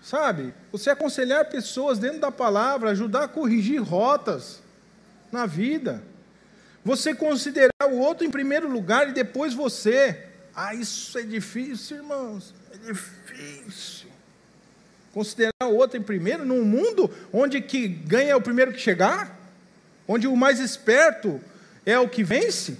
Sabe? 0.02 0.54
Você 0.72 0.90
aconselhar 0.90 1.46
pessoas 1.46 2.00
dentro 2.00 2.20
da 2.20 2.32
palavra, 2.32 2.92
ajudar 2.92 3.24
a 3.24 3.28
corrigir 3.28 3.82
rotas 3.82 4.62
na 5.32 5.46
vida. 5.46 6.02
Você 6.84 7.14
considerar 7.14 7.88
o 7.90 7.98
outro 7.98 8.26
em 8.26 8.32
primeiro 8.32 8.70
lugar 8.70 9.10
e 9.10 9.14
depois 9.14 9.54
você. 9.54 10.26
Ah, 10.56 10.74
isso 10.74 11.18
é 11.18 11.24
difícil, 11.24 11.98
irmãos. 11.98 12.54
É 12.74 12.78
difícil. 12.92 14.10
Considerar 15.14 15.66
o 15.66 15.76
outro 15.76 15.98
em 15.98 16.04
primeiro 16.04 16.46
num 16.46 16.64
mundo 16.64 17.12
onde 17.34 17.62
que 17.62 17.88
ganha 17.88 18.32
é 18.32 18.36
o 18.36 18.42
primeiro 18.42 18.72
que 18.72 18.80
chegar, 18.80 19.38
onde 20.08 20.28
o 20.28 20.36
mais 20.36 20.60
esperto 20.60 21.42
é 21.86 21.98
o 22.00 22.08
que 22.08 22.24
vence. 22.24 22.78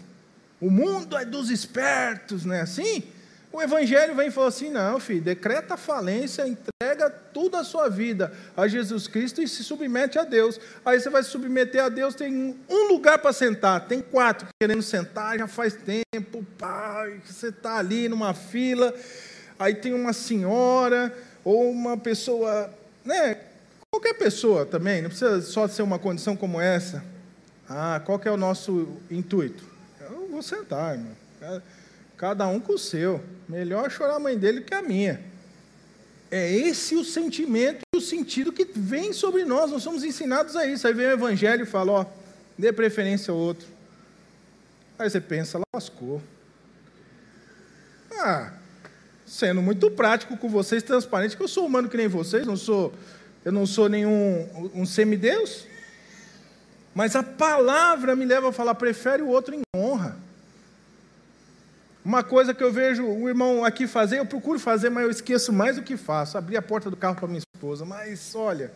O 0.62 0.70
mundo 0.70 1.18
é 1.18 1.26
dos 1.26 1.50
espertos, 1.50 2.46
não 2.46 2.54
é 2.54 2.62
assim? 2.62 3.04
O 3.52 3.62
Evangelho 3.62 4.16
vem 4.16 4.28
e 4.28 4.32
fala 4.32 4.50
assim: 4.50 4.70
não, 4.70 5.00
filho, 5.00 5.22
decreta 5.22 5.74
a 5.74 5.78
falência, 5.78 6.48
entrega 6.48 7.10
toda 7.10 7.60
a 7.60 7.64
sua 7.64 7.90
vida 7.90 8.32
a 8.56 8.68
Jesus 8.68 9.08
Cristo 9.08 9.42
e 9.42 9.48
se 9.48 9.64
submete 9.64 10.20
a 10.20 10.24
Deus. 10.24 10.60
Aí 10.86 11.00
você 11.00 11.10
vai 11.10 11.24
se 11.24 11.30
submeter 11.30 11.84
a 11.84 11.90
Deus, 11.90 12.14
tem 12.14 12.56
um 12.70 12.88
lugar 12.88 13.18
para 13.18 13.34
sentar, 13.34 13.88
tem 13.88 14.02
quatro 14.02 14.48
querendo 14.62 14.84
sentar, 14.84 15.38
já 15.38 15.48
faz 15.48 15.74
tempo, 15.74 16.46
pai, 16.60 17.22
você 17.26 17.48
está 17.48 17.78
ali 17.78 18.08
numa 18.08 18.36
fila, 18.36 18.94
aí 19.58 19.74
tem 19.74 19.94
uma 19.94 20.14
senhora 20.14 21.16
ou 21.44 21.72
uma 21.72 21.98
pessoa, 21.98 22.70
né? 23.04 23.40
Qualquer 23.92 24.14
pessoa 24.14 24.68
também, 24.68 25.02
não 25.02 25.10
precisa 25.10 25.42
só 25.42 25.68
ser 25.68 25.82
uma 25.82 25.98
condição 25.98 26.36
como 26.36 26.62
essa. 26.62 27.04
Ah, 27.68 28.00
qual 28.06 28.22
é 28.24 28.30
o 28.30 28.38
nosso 28.38 28.98
intuito? 29.10 29.64
Eu 30.00 30.28
vou 30.30 30.44
sentar, 30.44 30.96
irmão. 30.96 31.14
Cada 32.16 32.48
um 32.48 32.60
com 32.60 32.74
o 32.74 32.78
seu. 32.78 33.24
Melhor 33.50 33.90
chorar 33.90 34.18
a 34.18 34.20
mãe 34.20 34.38
dele 34.38 34.62
que 34.62 34.76
a 34.76 34.82
minha. 34.84 35.20
É 36.30 36.54
esse 36.54 36.96
o 36.96 37.04
sentimento 37.04 37.82
e 37.92 37.98
o 37.98 38.02
sentido 38.02 38.54
que 38.54 38.64
vem 38.64 39.12
sobre 39.12 39.44
nós. 39.44 39.72
Nós 39.72 39.82
somos 39.82 40.04
ensinados 40.04 40.56
a 40.56 40.68
isso. 40.68 40.86
Aí 40.86 40.94
vem 40.94 41.08
o 41.08 41.12
Evangelho 41.12 41.64
e 41.64 41.66
fala: 41.66 41.92
ó, 41.92 42.06
dê 42.56 42.72
preferência 42.72 43.32
ao 43.32 43.38
outro. 43.38 43.68
Aí 45.00 45.10
você 45.10 45.20
pensa, 45.20 45.60
lascou. 45.74 46.22
Ah, 48.12 48.54
sendo 49.26 49.64
muito 49.64 49.90
prático 49.90 50.38
com 50.38 50.48
vocês, 50.48 50.84
transparente, 50.84 51.36
que 51.36 51.42
eu 51.42 51.48
sou 51.48 51.66
humano 51.66 51.90
que 51.90 51.98
nem 51.98 52.08
vocês, 52.08 52.46
não 52.46 52.58
sou, 52.58 52.94
eu 53.44 53.52
não 53.52 53.66
sou 53.66 53.90
nenhum 53.90 54.72
um 54.76 54.86
semideus. 54.86 55.66
Mas 56.94 57.16
a 57.16 57.24
palavra 57.24 58.16
me 58.16 58.26
leva 58.26 58.50
a 58.50 58.52
falar, 58.52 58.76
prefere 58.76 59.24
o 59.24 59.28
outro 59.28 59.56
em 59.56 59.62
honra. 59.76 60.29
Uma 62.10 62.24
coisa 62.24 62.56
que 62.56 62.64
eu 62.64 62.74
vejo 62.74 63.06
o 63.06 63.30
irmão 63.30 63.64
aqui 63.64 63.86
fazer, 63.86 64.18
eu 64.18 64.26
procuro 64.26 64.58
fazer, 64.58 64.90
mas 64.90 65.04
eu 65.04 65.12
esqueço 65.12 65.54
mais 65.54 65.76
do 65.76 65.84
que 65.84 65.96
faço. 65.96 66.40
Abrir 66.40 66.58
a 66.58 66.62
porta 66.62 66.90
do 66.90 66.98
carro 66.98 67.14
para 67.14 67.28
minha 67.28 67.38
esposa, 67.38 67.86
mas 67.86 68.34
olha, 68.34 68.72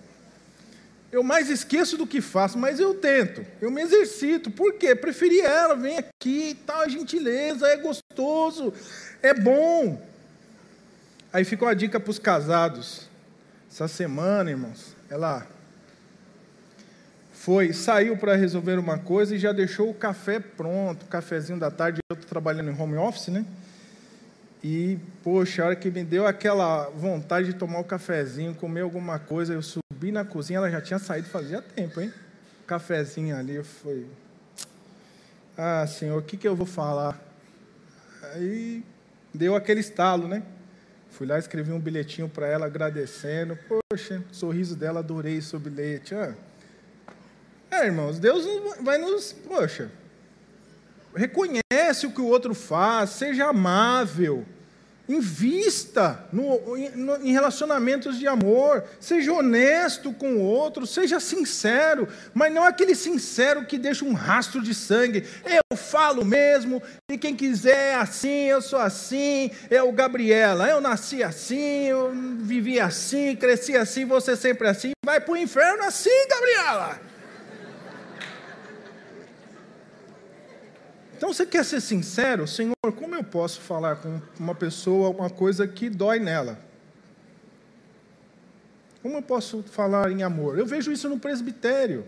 eu 1.12 1.24
mais 1.24 1.50
esqueço 1.50 1.98
do 1.98 2.06
que 2.06 2.22
faço, 2.22 2.60
mas 2.60 2.80
eu 2.80 2.94
tento, 2.94 3.44
eu 3.60 3.72
me 3.72 3.82
exercito. 3.82 4.52
Por 4.52 4.74
quê? 4.74 4.94
Preferi 4.94 5.42
ela, 5.42 5.76
vem 5.76 5.98
aqui, 5.98 6.56
tal, 6.64 6.88
gentileza, 6.88 7.66
é 7.66 7.76
gostoso, 7.76 8.72
é 9.20 9.34
bom. 9.34 10.00
Aí 11.34 11.44
fica 11.44 11.66
uma 11.66 11.76
dica 11.76 12.00
para 12.00 12.12
os 12.12 12.20
casados. 12.20 13.10
Essa 13.68 13.88
semana, 13.88 14.52
irmãos, 14.52 14.96
ela 15.10 15.48
foi, 17.44 17.74
saiu 17.74 18.16
para 18.16 18.38
resolver 18.38 18.80
uma 18.80 18.98
coisa 18.98 19.36
e 19.36 19.38
já 19.38 19.52
deixou 19.52 19.90
o 19.90 19.94
café 19.94 20.40
pronto, 20.40 21.06
cafezinho 21.08 21.60
da 21.60 21.70
tarde. 21.70 22.00
Eu 22.10 22.14
estou 22.14 22.30
trabalhando 22.30 22.72
em 22.72 22.82
home 22.82 22.96
office, 22.96 23.28
né? 23.28 23.46
E, 24.64 24.98
poxa, 25.22 25.62
a 25.62 25.66
hora 25.66 25.76
que 25.76 25.92
me 25.92 26.06
deu 26.06 26.26
aquela 26.26 26.90
vontade 26.92 27.48
de 27.48 27.60
tomar 27.60 27.80
o 27.80 27.84
cafezinho, 27.84 28.56
comer 28.56 28.80
alguma 28.80 29.20
coisa, 29.20 29.54
eu 29.54 29.62
subi 29.62 30.10
na 30.10 30.24
cozinha, 30.24 30.56
ela 30.56 30.72
já 30.72 30.80
tinha 30.80 30.98
saído 30.98 31.28
fazia 31.28 31.62
tempo, 31.62 32.00
hein? 32.00 32.14
O 32.64 32.66
cafezinho 32.66 33.36
ali, 33.36 33.56
eu 33.56 33.66
fui. 33.66 34.08
Ah, 35.58 35.86
Senhor, 35.86 36.18
o 36.18 36.24
que, 36.24 36.38
que 36.38 36.48
eu 36.48 36.56
vou 36.56 36.66
falar? 36.66 37.22
Aí 38.36 38.86
deu 39.34 39.54
aquele 39.54 39.82
estalo, 39.82 40.30
né? 40.30 40.44
Fui 41.12 41.28
lá, 41.28 41.38
escrevi 41.38 41.74
um 41.74 41.80
bilhetinho 41.80 42.30
para 42.30 42.48
ela 42.48 42.68
agradecendo. 42.68 43.60
Poxa, 43.68 44.24
sorriso 44.32 44.78
dela, 44.78 45.02
adorei 45.02 45.40
esse 45.40 45.58
bilhete. 45.58 46.16
Ah, 46.16 46.34
é, 47.74 47.86
irmãos, 47.86 48.20
Deus 48.20 48.46
vai 48.82 48.98
nos. 48.98 49.34
Poxa, 49.34 49.92
reconhece 51.16 52.06
o 52.06 52.12
que 52.12 52.22
o 52.22 52.28
outro 52.28 52.54
faz, 52.54 53.12
seja 53.12 53.46
amável, 53.46 54.46
invista 55.08 56.26
no, 56.32 56.60
no, 56.96 57.16
em 57.18 57.32
relacionamentos 57.32 58.18
de 58.18 58.28
amor, 58.28 58.84
seja 59.00 59.34
honesto 59.34 60.14
com 60.14 60.38
o 60.38 60.42
outro, 60.42 60.88
seja 60.88 61.20
sincero, 61.20 62.08
mas 62.34 62.54
não 62.54 62.64
aquele 62.64 62.96
sincero 62.96 63.66
que 63.66 63.78
deixa 63.78 64.06
um 64.06 64.14
rastro 64.14 64.62
de 64.62 64.74
sangue. 64.74 65.26
Eu 65.46 65.78
falo 65.78 66.24
mesmo, 66.24 66.82
e 67.12 67.18
quem 67.18 67.36
quiser 67.36 67.92
é 67.92 67.96
assim, 67.96 68.46
eu 68.46 68.62
sou 68.62 68.80
assim, 68.80 69.52
é 69.70 69.84
o 69.84 69.92
Gabriela, 69.92 70.70
eu 70.70 70.80
nasci 70.80 71.22
assim, 71.22 71.88
eu 71.88 72.12
vivi 72.40 72.80
assim, 72.80 73.36
cresci 73.36 73.76
assim, 73.76 74.06
você 74.06 74.36
sempre 74.36 74.68
assim, 74.68 74.92
vai 75.06 75.20
para 75.20 75.34
o 75.34 75.38
inferno 75.38 75.84
assim, 75.84 76.28
Gabriela. 76.30 77.13
Então 81.24 81.32
você 81.32 81.46
quer 81.46 81.64
ser 81.64 81.80
sincero? 81.80 82.46
Senhor, 82.46 82.76
como 82.98 83.16
eu 83.16 83.24
posso 83.24 83.62
falar 83.62 83.96
com 83.96 84.20
uma 84.38 84.54
pessoa 84.54 85.10
uma 85.10 85.30
coisa 85.30 85.66
que 85.66 85.90
dói 85.90 86.20
nela? 86.20 86.60
Como 89.02 89.16
eu 89.16 89.22
posso 89.22 89.64
falar 89.64 90.12
em 90.12 90.22
amor? 90.22 90.60
Eu 90.60 90.66
vejo 90.66 90.92
isso 90.92 91.08
no 91.08 91.18
presbitério. 91.18 92.06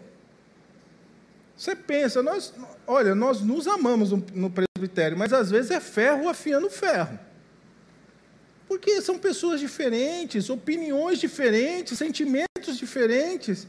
Você 1.55 1.77
pensa, 1.77 2.21
nós, 2.21 2.53
olha, 2.85 3.15
nós 3.15 3.39
nos 3.39 3.67
amamos 3.67 4.11
no 4.11 4.51
presbitério, 4.51 5.17
mas 5.17 5.31
às 5.31 5.49
vezes 5.49 5.71
é 5.71 5.79
ferro 5.79 6.27
afiando 6.27 6.69
ferro. 6.69 7.17
Porque 8.67 9.01
são 9.01 9.17
pessoas 9.17 9.61
diferentes, 9.61 10.49
opiniões 10.49 11.19
diferentes, 11.19 11.97
sentimentos 11.97 12.75
diferentes. 12.77 13.65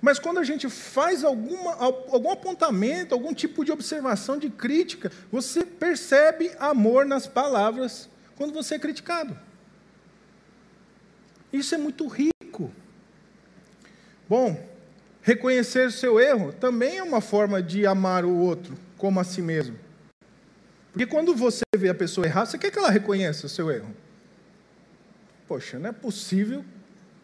Mas 0.00 0.18
quando 0.18 0.38
a 0.38 0.44
gente 0.44 0.68
faz 0.68 1.24
alguma, 1.24 1.74
algum 1.74 2.30
apontamento, 2.30 3.14
algum 3.14 3.34
tipo 3.34 3.64
de 3.64 3.70
observação, 3.70 4.38
de 4.38 4.48
crítica, 4.48 5.12
você 5.30 5.64
percebe 5.64 6.52
amor 6.58 7.04
nas 7.04 7.26
palavras 7.26 8.08
quando 8.36 8.54
você 8.54 8.76
é 8.76 8.78
criticado. 8.78 9.38
Isso 11.52 11.74
é 11.74 11.78
muito 11.78 12.06
rico. 12.06 12.72
Bom, 14.28 14.66
reconhecer 15.20 15.92
seu 15.92 16.18
erro 16.18 16.52
também 16.52 16.98
é 16.98 17.02
uma 17.02 17.20
forma 17.20 17.62
de 17.62 17.86
amar 17.86 18.24
o 18.24 18.34
outro 18.34 18.74
como 18.96 19.20
a 19.20 19.24
si 19.24 19.42
mesmo. 19.42 19.78
Porque 20.92 21.06
quando 21.06 21.34
você 21.34 21.62
vê 21.76 21.88
a 21.88 21.94
pessoa 21.94 22.26
errar, 22.26 22.46
você 22.46 22.56
quer 22.56 22.70
que 22.70 22.78
ela 22.78 22.90
reconheça 22.90 23.46
o 23.46 23.50
seu 23.50 23.70
erro. 23.70 23.94
Poxa, 25.46 25.78
não 25.78 25.90
é 25.90 25.92
possível 25.92 26.64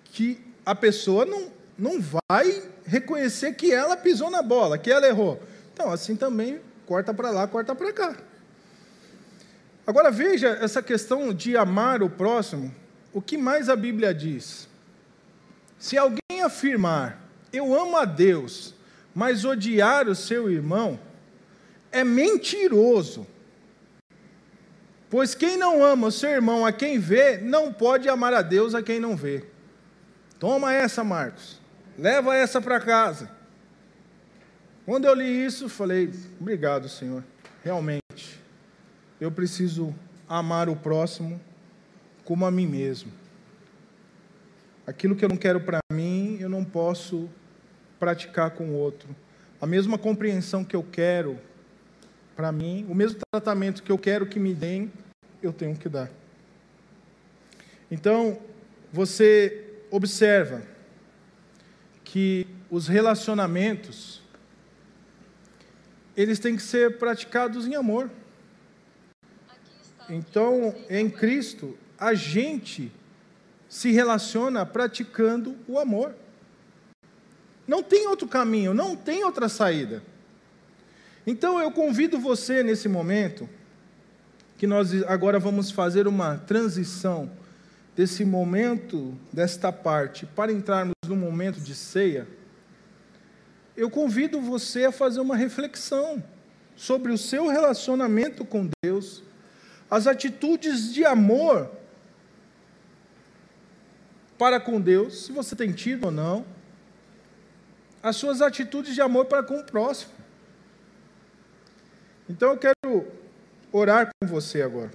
que 0.04 0.40
a 0.64 0.74
pessoa 0.74 1.24
não, 1.24 1.50
não 1.78 2.00
vai 2.00 2.62
reconhecer 2.84 3.54
que 3.54 3.72
ela 3.72 3.96
pisou 3.96 4.30
na 4.30 4.42
bola, 4.42 4.78
que 4.78 4.90
ela 4.90 5.06
errou. 5.06 5.42
Então, 5.72 5.90
assim 5.90 6.16
também, 6.16 6.60
corta 6.86 7.12
para 7.12 7.30
lá, 7.30 7.46
corta 7.46 7.74
para 7.74 7.92
cá. 7.92 8.16
Agora 9.86 10.10
veja 10.10 10.48
essa 10.60 10.82
questão 10.82 11.32
de 11.32 11.56
amar 11.56 12.02
o 12.02 12.10
próximo, 12.10 12.74
o 13.12 13.20
que 13.20 13.36
mais 13.36 13.68
a 13.68 13.76
Bíblia 13.76 14.12
diz? 14.12 14.68
Se 15.78 15.96
alguém 15.96 16.42
afirmar, 16.42 17.22
eu 17.52 17.78
amo 17.78 17.96
a 17.96 18.04
Deus, 18.04 18.74
mas 19.14 19.44
odiar 19.44 20.08
o 20.08 20.14
seu 20.14 20.50
irmão, 20.50 20.98
é 21.92 22.02
mentiroso. 22.02 23.26
Pois 25.08 25.34
quem 25.34 25.56
não 25.56 25.84
ama 25.84 26.08
o 26.08 26.12
seu 26.12 26.30
irmão 26.30 26.66
a 26.66 26.72
quem 26.72 26.98
vê, 26.98 27.38
não 27.38 27.72
pode 27.72 28.08
amar 28.08 28.34
a 28.34 28.42
Deus 28.42 28.74
a 28.74 28.82
quem 28.82 28.98
não 28.98 29.16
vê. 29.16 29.44
Toma 30.38 30.72
essa, 30.72 31.04
Marcos. 31.04 31.60
Leva 31.98 32.36
essa 32.36 32.60
para 32.60 32.78
casa. 32.78 33.30
Quando 34.84 35.06
eu 35.06 35.14
li 35.14 35.44
isso, 35.44 35.68
falei: 35.68 36.10
Obrigado, 36.38 36.88
Senhor. 36.88 37.24
Realmente, 37.64 38.40
eu 39.20 39.32
preciso 39.32 39.94
amar 40.28 40.68
o 40.68 40.76
próximo 40.76 41.40
como 42.24 42.44
a 42.44 42.50
mim 42.50 42.66
mesmo. 42.66 43.10
Aquilo 44.86 45.16
que 45.16 45.24
eu 45.24 45.28
não 45.28 45.36
quero 45.36 45.60
para 45.60 45.78
mim, 45.90 46.36
eu 46.38 46.48
não 46.48 46.64
posso 46.64 47.28
praticar 47.98 48.50
com 48.50 48.68
o 48.68 48.74
outro. 48.74 49.08
A 49.60 49.66
mesma 49.66 49.96
compreensão 49.96 50.62
que 50.62 50.76
eu 50.76 50.82
quero 50.82 51.38
para 52.36 52.52
mim, 52.52 52.86
o 52.88 52.94
mesmo 52.94 53.18
tratamento 53.32 53.82
que 53.82 53.90
eu 53.90 53.98
quero 53.98 54.26
que 54.26 54.38
me 54.38 54.52
deem, 54.52 54.92
eu 55.42 55.52
tenho 55.52 55.74
que 55.74 55.88
dar. 55.88 56.10
Então, 57.90 58.38
você 58.92 59.80
observa 59.90 60.75
que 62.16 62.46
os 62.70 62.88
relacionamentos 62.88 64.22
eles 66.16 66.38
têm 66.38 66.56
que 66.56 66.62
ser 66.62 66.96
praticados 66.96 67.66
em 67.66 67.74
amor. 67.74 68.10
Então, 70.08 70.74
em 70.88 71.10
Cristo, 71.10 71.76
a 71.98 72.14
gente 72.14 72.90
se 73.68 73.90
relaciona 73.90 74.64
praticando 74.64 75.58
o 75.68 75.78
amor. 75.78 76.14
Não 77.68 77.82
tem 77.82 78.06
outro 78.06 78.26
caminho, 78.26 78.72
não 78.72 78.96
tem 78.96 79.22
outra 79.22 79.46
saída. 79.46 80.02
Então 81.26 81.60
eu 81.60 81.70
convido 81.70 82.18
você 82.18 82.62
nesse 82.62 82.88
momento, 82.88 83.46
que 84.56 84.66
nós 84.66 85.02
agora 85.02 85.38
vamos 85.38 85.70
fazer 85.70 86.08
uma 86.08 86.38
transição 86.38 87.30
desse 87.96 88.26
momento, 88.26 89.18
desta 89.32 89.72
parte, 89.72 90.26
para 90.26 90.52
entrarmos 90.52 90.94
no 91.06 91.16
momento 91.16 91.58
de 91.58 91.74
ceia, 91.74 92.28
eu 93.74 93.88
convido 93.88 94.38
você 94.38 94.84
a 94.84 94.92
fazer 94.92 95.20
uma 95.20 95.34
reflexão 95.34 96.22
sobre 96.76 97.10
o 97.10 97.16
seu 97.16 97.46
relacionamento 97.46 98.44
com 98.44 98.68
Deus, 98.84 99.22
as 99.90 100.06
atitudes 100.06 100.92
de 100.92 101.06
amor 101.06 101.70
para 104.36 104.60
com 104.60 104.78
Deus, 104.78 105.24
se 105.24 105.32
você 105.32 105.56
tem 105.56 105.72
tido 105.72 106.04
ou 106.04 106.10
não, 106.10 106.44
as 108.02 108.16
suas 108.16 108.42
atitudes 108.42 108.94
de 108.94 109.00
amor 109.00 109.24
para 109.24 109.42
com 109.42 109.58
o 109.58 109.64
próximo. 109.64 110.12
Então 112.28 112.50
eu 112.50 112.58
quero 112.58 113.10
orar 113.72 114.10
com 114.20 114.28
você 114.28 114.60
agora. 114.60 114.90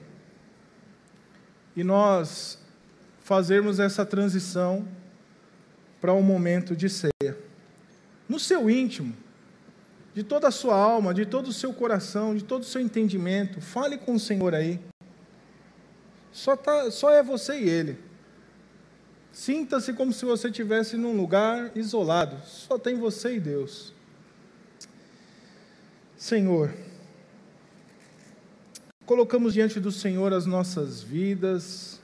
E 1.75 1.83
nós 1.83 2.61
fazermos 3.31 3.79
essa 3.79 4.05
transição 4.05 4.85
para 6.01 6.13
um 6.13 6.21
momento 6.21 6.75
de 6.75 6.89
ceia. 6.89 7.37
No 8.27 8.37
seu 8.37 8.69
íntimo, 8.69 9.15
de 10.13 10.21
toda 10.21 10.49
a 10.49 10.51
sua 10.51 10.75
alma, 10.75 11.13
de 11.13 11.25
todo 11.25 11.47
o 11.47 11.53
seu 11.53 11.73
coração, 11.73 12.35
de 12.35 12.43
todo 12.43 12.63
o 12.63 12.65
seu 12.65 12.81
entendimento, 12.81 13.61
fale 13.61 13.97
com 13.97 14.15
o 14.15 14.19
Senhor 14.19 14.53
aí. 14.53 14.81
Só, 16.29 16.57
tá, 16.57 16.91
só 16.91 17.09
é 17.09 17.23
você 17.23 17.57
e 17.57 17.69
Ele. 17.69 17.97
Sinta-se 19.31 19.93
como 19.93 20.11
se 20.11 20.25
você 20.25 20.49
estivesse 20.49 20.97
num 20.97 21.15
lugar 21.15 21.71
isolado. 21.73 22.35
Só 22.45 22.77
tem 22.77 22.97
você 22.97 23.35
e 23.35 23.39
Deus. 23.39 23.93
Senhor, 26.17 26.73
colocamos 29.05 29.53
diante 29.53 29.79
do 29.79 29.89
Senhor 29.89 30.33
as 30.33 30.45
nossas 30.45 31.01
vidas, 31.01 32.00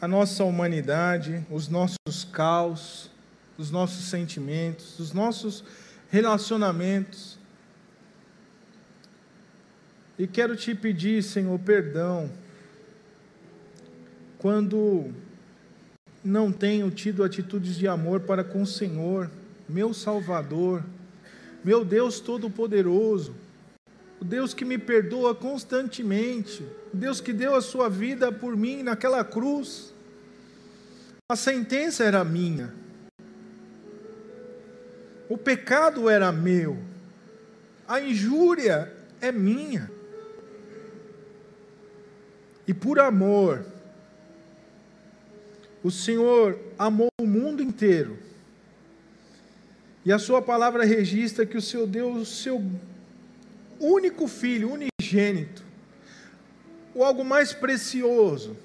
a 0.00 0.06
nossa 0.06 0.44
humanidade, 0.44 1.44
os 1.50 1.68
nossos 1.68 2.24
caos, 2.30 3.10
os 3.56 3.70
nossos 3.70 4.04
sentimentos, 4.06 4.98
os 4.98 5.12
nossos 5.12 5.64
relacionamentos. 6.10 7.38
E 10.18 10.26
quero 10.26 10.56
te 10.56 10.74
pedir, 10.74 11.22
Senhor, 11.22 11.58
perdão, 11.58 12.30
quando 14.38 15.12
não 16.22 16.50
tenho 16.50 16.90
tido 16.90 17.22
atitudes 17.22 17.76
de 17.76 17.86
amor 17.86 18.20
para 18.20 18.42
com 18.42 18.62
o 18.62 18.66
Senhor, 18.66 19.30
meu 19.68 19.94
Salvador, 19.94 20.84
meu 21.64 21.84
Deus 21.84 22.20
Todo-Poderoso, 22.20 23.34
o 24.20 24.24
Deus 24.24 24.54
que 24.54 24.64
me 24.64 24.78
perdoa 24.78 25.34
constantemente, 25.34 26.62
o 26.92 26.96
Deus 26.96 27.20
que 27.20 27.32
deu 27.32 27.54
a 27.54 27.60
sua 27.60 27.88
vida 27.88 28.32
por 28.32 28.56
mim 28.56 28.82
naquela 28.82 29.24
cruz. 29.24 29.92
A 31.28 31.36
sentença 31.36 32.04
era 32.04 32.24
minha, 32.24 32.72
o 35.28 35.36
pecado 35.36 36.08
era 36.08 36.30
meu, 36.30 36.78
a 37.86 38.00
injúria 38.00 38.92
é 39.20 39.32
minha. 39.32 39.90
E 42.66 42.74
por 42.74 42.98
amor, 42.98 43.64
o 45.82 45.90
Senhor 45.90 46.58
amou 46.76 47.08
o 47.20 47.26
mundo 47.26 47.62
inteiro. 47.62 48.18
E 50.04 50.12
a 50.12 50.18
sua 50.18 50.42
palavra 50.42 50.84
registra 50.84 51.46
que 51.46 51.56
o 51.56 51.62
seu 51.62 51.86
Deus, 51.86 52.22
o 52.22 52.24
seu 52.26 52.64
único 53.80 54.26
filho, 54.26 54.72
unigênito, 54.72 55.62
o 56.94 57.04
algo 57.04 57.24
mais 57.24 57.52
precioso, 57.52 58.56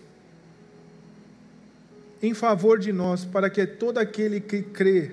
em 2.22 2.34
favor 2.34 2.80
de 2.80 2.94
nós, 2.94 3.26
para 3.26 3.50
que 3.50 3.66
todo 3.66 3.98
aquele 3.98 4.40
que 4.40 4.62
crê 4.62 5.12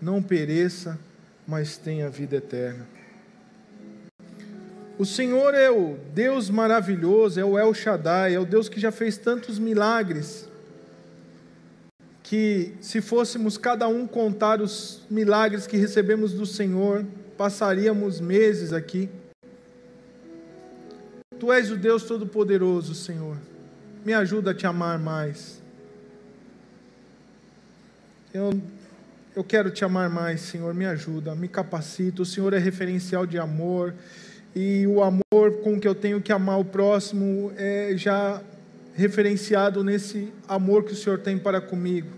não 0.00 0.22
pereça, 0.22 0.98
mas 1.46 1.76
tenha 1.76 2.08
vida 2.08 2.36
eterna. 2.36 2.86
O 4.98 5.04
Senhor 5.04 5.52
é 5.52 5.70
o 5.70 5.98
Deus 6.14 6.48
maravilhoso, 6.48 7.38
é 7.38 7.44
o 7.44 7.58
El 7.58 7.74
Shaddai, 7.74 8.34
é 8.34 8.40
o 8.40 8.46
Deus 8.46 8.68
que 8.68 8.80
já 8.80 8.90
fez 8.90 9.18
tantos 9.18 9.58
milagres 9.58 10.48
que 12.22 12.72
se 12.80 13.00
fôssemos 13.00 13.56
cada 13.56 13.86
um 13.86 14.04
contar 14.04 14.60
os 14.60 15.02
milagres 15.08 15.66
que 15.66 15.76
recebemos 15.76 16.32
do 16.32 16.44
Senhor, 16.44 17.04
passaríamos 17.36 18.20
meses 18.20 18.72
aqui. 18.72 19.08
Tu 21.38 21.52
és 21.52 21.70
o 21.70 21.76
Deus 21.76 22.04
Todo-Poderoso, 22.04 22.94
Senhor. 22.94 23.36
Me 24.04 24.14
ajuda 24.14 24.52
a 24.52 24.54
te 24.54 24.66
amar 24.66 24.98
mais. 24.98 25.60
Eu, 28.32 28.50
eu 29.34 29.44
quero 29.44 29.70
te 29.70 29.84
amar 29.84 30.08
mais, 30.08 30.40
Senhor. 30.40 30.72
Me 30.72 30.86
ajuda, 30.86 31.34
me 31.34 31.48
capacita. 31.48 32.22
O 32.22 32.26
Senhor 32.26 32.54
é 32.54 32.58
referencial 32.58 33.26
de 33.26 33.38
amor. 33.38 33.94
E 34.54 34.86
o 34.86 35.02
amor 35.02 35.60
com 35.62 35.78
que 35.78 35.86
eu 35.86 35.94
tenho 35.94 36.22
que 36.22 36.32
amar 36.32 36.58
o 36.58 36.64
próximo 36.64 37.52
é 37.56 37.92
já 37.96 38.40
referenciado 38.94 39.84
nesse 39.84 40.32
amor 40.48 40.84
que 40.84 40.94
o 40.94 40.96
Senhor 40.96 41.18
tem 41.18 41.38
para 41.38 41.60
comigo. 41.60 42.08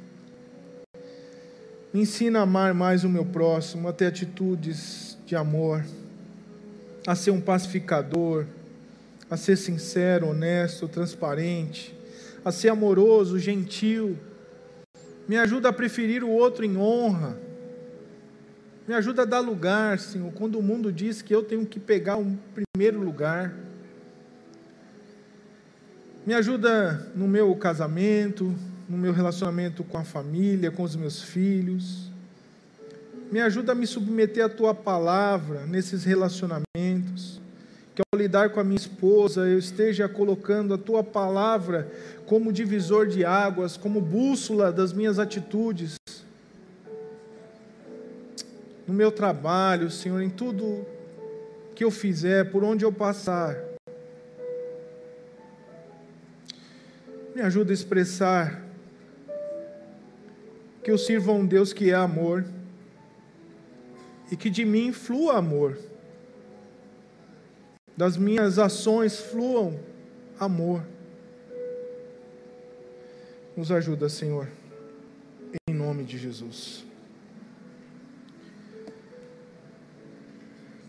Me 1.93 2.03
ensina 2.03 2.39
a 2.39 2.43
amar 2.43 2.73
mais 2.75 3.03
o 3.03 3.09
meu 3.09 3.25
próximo, 3.25 3.89
a 3.89 3.93
ter 3.93 4.07
atitudes 4.07 5.08
de 5.29 5.37
amor, 5.37 5.85
a 7.07 7.14
ser 7.14 7.33
um 7.33 7.41
pacificador, 7.41 8.47
a 9.29 9.37
ser 9.37 9.57
sincero, 9.57 10.29
honesto, 10.29 10.89
transparente, 10.89 11.95
a 12.43 12.51
ser 12.51 12.70
amoroso, 12.70 13.39
gentil. 13.39 14.16
Me 15.29 15.37
ajuda 15.37 15.68
a 15.68 15.72
preferir 15.72 16.24
o 16.24 16.31
outro 16.31 16.64
em 16.64 16.79
honra. 16.79 17.39
Me 18.87 18.95
ajuda 18.95 19.20
a 19.20 19.24
dar 19.26 19.41
lugar, 19.41 19.99
Senhor, 19.99 20.33
quando 20.33 20.59
o 20.59 20.62
mundo 20.62 20.91
diz 20.91 21.20
que 21.20 21.35
eu 21.35 21.43
tenho 21.43 21.66
que 21.66 21.79
pegar 21.79 22.16
um 22.16 22.35
primeiro 22.55 22.99
lugar. 22.99 23.55
Me 26.24 26.33
ajuda 26.33 27.07
no 27.14 27.29
meu 27.29 27.55
casamento, 27.55 28.55
no 28.89 28.97
meu 28.97 29.12
relacionamento 29.12 29.85
com 29.85 29.99
a 29.99 30.05
família, 30.05 30.70
com 30.70 30.85
os 30.85 30.97
meus 30.97 31.20
filhos. 31.20 32.08
Me 33.31 33.41
ajuda 33.43 33.72
a 33.72 33.74
me 33.74 33.87
submeter 33.87 34.43
à 34.43 34.49
tua 34.49 34.74
palavra 34.74 35.66
nesses 35.66 36.03
relacionamentos. 36.05 37.41
Que 37.95 38.03
ao 38.11 38.18
lidar 38.18 38.51
com 38.51 38.61
a 38.61 38.64
minha 38.64 38.79
esposa, 38.79 39.43
eu 39.43 39.59
esteja 39.59 40.09
colocando 40.09 40.72
a 40.72 40.79
tua 40.79 41.05
palavra 41.05 41.91
como 42.24 42.53
divisor 42.53 43.07
de 43.07 43.24
águas, 43.24 43.76
como 43.76 44.01
bússola 44.01 44.72
das 44.72 44.95
minhas 44.95 45.18
atitudes. 45.18 45.97
No 48.87 48.95
meu 48.95 49.12
trabalho, 49.12 49.91
Senhor, 49.91 50.22
em 50.22 50.31
tudo 50.31 50.87
que 51.74 51.85
eu 51.85 51.91
fizer, 51.91 52.51
por 52.51 52.64
onde 52.64 52.85
eu 52.85 52.93
passar. 52.93 53.59
Me 57.35 57.43
ajuda 57.43 57.72
a 57.72 57.74
expressar 57.74 58.62
que 60.83 60.91
eu 60.91 60.97
sirva 60.97 61.33
um 61.33 61.45
Deus 61.45 61.74
que 61.74 61.91
é 61.91 61.95
amor 61.95 62.45
e 64.31 64.37
que 64.37 64.51
de 64.51 64.64
mim 64.64 64.93
flua 64.93 65.39
amor. 65.39 65.79
Das 67.97 68.16
minhas 68.16 68.59
ações 68.59 69.18
fluam 69.18 69.79
amor. 70.39 70.83
Nos 73.57 73.72
ajuda, 73.72 74.09
Senhor, 74.09 74.49
em 75.68 75.74
nome 75.74 76.05
de 76.05 76.16
Jesus. 76.16 76.85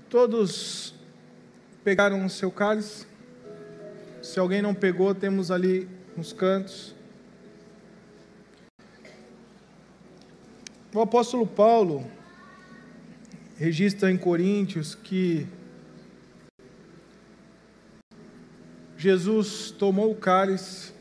Todos 0.10 0.94
pegaram 1.84 2.26
o 2.26 2.30
seu 2.30 2.52
cálice? 2.52 3.08
Se 4.22 4.40
alguém 4.40 4.62
não 4.62 4.74
pegou, 4.74 5.16
temos 5.16 5.50
ali 5.50 5.88
nos 6.16 6.34
cantos. 6.34 6.94
O 10.94 11.02
apóstolo 11.02 11.46
Paulo 11.48 12.06
registra 13.60 14.10
em 14.10 14.18
Coríntios 14.18 14.96
que 14.96 15.46
Jesus 18.98 19.70
tomou 19.70 20.12
o 20.12 20.16
cálice, 20.16 20.92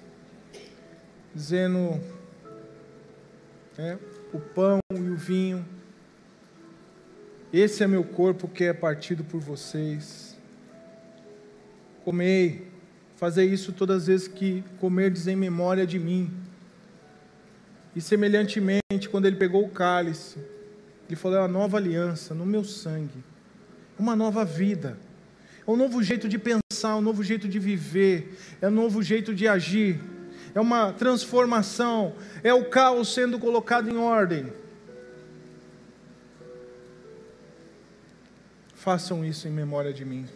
dizendo 1.34 1.98
né, 3.78 3.98
o 4.34 4.38
pão 4.38 4.80
e 4.92 4.98
o 4.98 5.16
vinho, 5.16 5.64
esse 7.50 7.82
é 7.82 7.86
meu 7.86 8.04
corpo 8.04 8.46
que 8.46 8.64
é 8.64 8.74
partido 8.74 9.24
por 9.24 9.40
vocês. 9.40 10.36
Comei 12.04 12.68
Fazer 13.18 13.46
isso 13.46 13.72
todas 13.72 14.02
as 14.02 14.06
vezes 14.06 14.28
que 14.28 14.62
comerdes 14.78 15.26
em 15.26 15.34
memória 15.34 15.84
de 15.84 15.98
mim. 15.98 16.30
E 17.96 18.00
semelhantemente, 18.00 19.08
quando 19.10 19.26
ele 19.26 19.34
pegou 19.34 19.64
o 19.64 19.68
cálice, 19.68 20.38
ele 21.08 21.16
falou: 21.16 21.38
é 21.38 21.40
uma 21.40 21.48
nova 21.48 21.78
aliança 21.78 22.34
no 22.34 22.44
meu 22.44 22.62
sangue, 22.62 23.24
uma 23.98 24.14
nova 24.14 24.44
vida, 24.44 24.98
é 25.66 25.70
um 25.70 25.76
novo 25.76 26.02
jeito 26.02 26.28
de 26.28 26.38
pensar, 26.38 26.96
um 26.96 27.00
novo 27.00 27.24
jeito 27.24 27.48
de 27.48 27.58
viver, 27.58 28.38
é 28.60 28.68
um 28.68 28.72
novo 28.72 29.02
jeito 29.02 29.34
de 29.34 29.48
agir, 29.48 30.00
é 30.54 30.60
uma 30.60 30.92
transformação, 30.92 32.14
é 32.42 32.52
o 32.52 32.66
caos 32.66 33.12
sendo 33.12 33.38
colocado 33.38 33.88
em 33.88 33.96
ordem. 33.96 34.52
Façam 38.74 39.24
isso 39.24 39.48
em 39.48 39.50
memória 39.50 39.92
de 39.92 40.04
mim. 40.04 40.26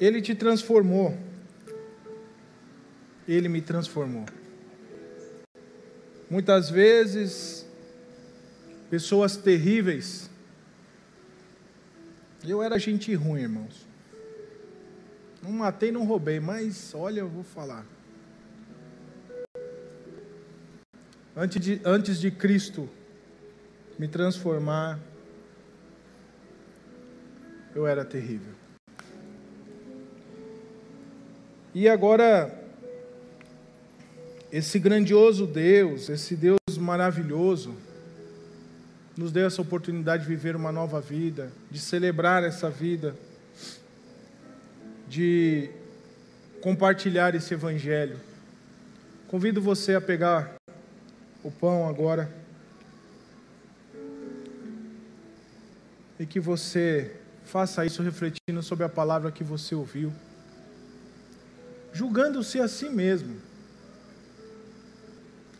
Ele 0.00 0.22
te 0.22 0.34
transformou. 0.34 1.16
Ele 3.28 3.48
me 3.48 3.60
transformou. 3.60 4.24
Muitas 6.30 6.70
vezes, 6.70 7.66
pessoas 8.92 9.38
terríveis. 9.38 10.28
Eu 12.46 12.62
era 12.62 12.78
gente 12.78 13.14
ruim, 13.14 13.40
irmãos. 13.40 13.86
Não 15.42 15.50
matei, 15.50 15.90
não 15.90 16.04
roubei, 16.04 16.38
mas 16.38 16.92
olha, 16.94 17.20
eu 17.20 17.28
vou 17.28 17.42
falar. 17.42 17.86
Antes 21.34 21.58
de, 21.58 21.80
antes 21.82 22.20
de 22.20 22.30
Cristo 22.30 22.86
me 23.98 24.06
transformar, 24.06 25.00
eu 27.74 27.86
era 27.86 28.04
terrível. 28.04 28.52
E 31.74 31.88
agora, 31.88 32.62
esse 34.52 34.78
grandioso 34.78 35.46
Deus, 35.46 36.10
esse 36.10 36.36
Deus 36.36 36.58
maravilhoso, 36.76 37.74
nos 39.16 39.30
dê 39.30 39.44
essa 39.44 39.60
oportunidade 39.60 40.22
de 40.22 40.28
viver 40.28 40.56
uma 40.56 40.72
nova 40.72 41.00
vida, 41.00 41.52
de 41.70 41.78
celebrar 41.78 42.42
essa 42.44 42.70
vida, 42.70 43.14
de 45.06 45.70
compartilhar 46.60 47.34
esse 47.34 47.52
evangelho. 47.52 48.18
Convido 49.28 49.60
você 49.60 49.94
a 49.94 50.00
pegar 50.00 50.54
o 51.42 51.50
pão 51.50 51.88
agora 51.88 52.32
e 56.18 56.24
que 56.24 56.40
você 56.40 57.16
faça 57.44 57.84
isso 57.84 58.02
refletindo 58.02 58.62
sobre 58.62 58.84
a 58.84 58.88
palavra 58.88 59.30
que 59.30 59.44
você 59.44 59.74
ouviu, 59.74 60.12
julgando-se 61.92 62.60
a 62.60 62.68
si 62.68 62.88
mesmo, 62.88 63.36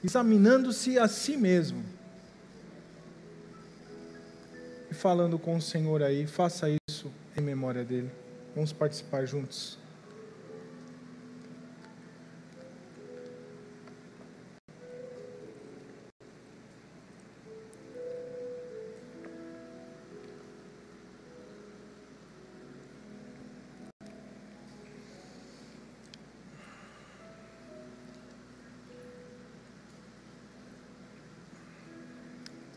examinando-se 0.02 0.98
a 0.98 1.08
si 1.08 1.36
mesmo 1.36 1.91
e 4.92 4.94
falando 4.94 5.38
com 5.38 5.56
o 5.56 5.62
Senhor 5.62 6.02
aí, 6.02 6.26
faça 6.26 6.68
isso 6.86 7.10
em 7.34 7.40
memória 7.40 7.82
dele. 7.82 8.10
Vamos 8.54 8.74
participar 8.74 9.24
juntos. 9.24 9.78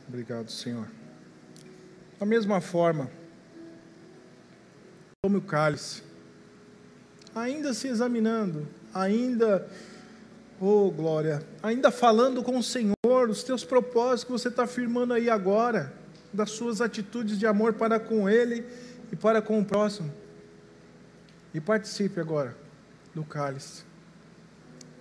Obrigado, 0.07 0.49
Senhor. 0.49 1.04
Da 2.19 2.25
mesma 2.25 2.61
forma, 2.61 3.09
tome 5.21 5.37
o 5.37 5.41
cálice, 5.41 6.01
ainda 7.33 7.73
se 7.73 7.87
examinando, 7.87 8.67
ainda, 8.93 9.67
oh 10.61 10.89
glória, 10.89 11.45
ainda 11.61 11.91
falando 11.91 12.41
com 12.41 12.57
o 12.57 12.63
Senhor, 12.63 13.29
os 13.29 13.43
teus 13.43 13.65
propósitos 13.65 14.23
que 14.23 14.31
você 14.31 14.47
está 14.47 14.63
afirmando 14.63 15.13
aí 15.13 15.29
agora, 15.29 15.93
das 16.31 16.51
suas 16.51 16.81
atitudes 16.81 17.37
de 17.37 17.45
amor 17.45 17.73
para 17.73 17.99
com 17.99 18.29
Ele 18.29 18.65
e 19.11 19.15
para 19.15 19.41
com 19.41 19.59
o 19.59 19.65
próximo. 19.65 20.11
E 21.53 21.59
participe 21.59 22.19
agora 22.19 22.55
do 23.13 23.23
cálice. 23.23 23.83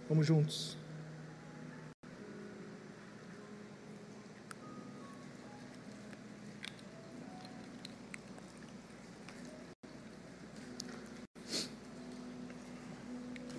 Vamos 0.08 0.26
juntos. 0.26 0.76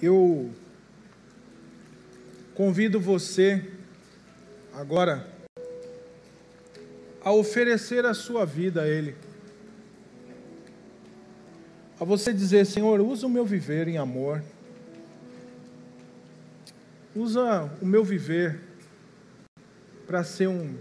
Eu 0.06 0.52
convido 2.54 3.00
você 3.00 3.70
agora 4.74 5.28
a 7.22 7.32
oferecer 7.32 8.06
a 8.06 8.14
sua 8.14 8.46
vida 8.46 8.84
a 8.84 8.88
Ele. 8.88 9.16
A 12.00 12.06
você 12.06 12.32
dizer, 12.32 12.66
Senhor, 12.66 13.02
usa 13.02 13.26
o 13.26 13.30
meu 13.30 13.46
viver 13.46 13.88
em 13.88 13.98
amor. 13.98 14.44
Usa 17.16 17.72
o 17.82 17.86
meu 17.86 18.04
viver 18.04 18.60
para 20.06 20.24
ser 20.24 20.48
um 20.48 20.76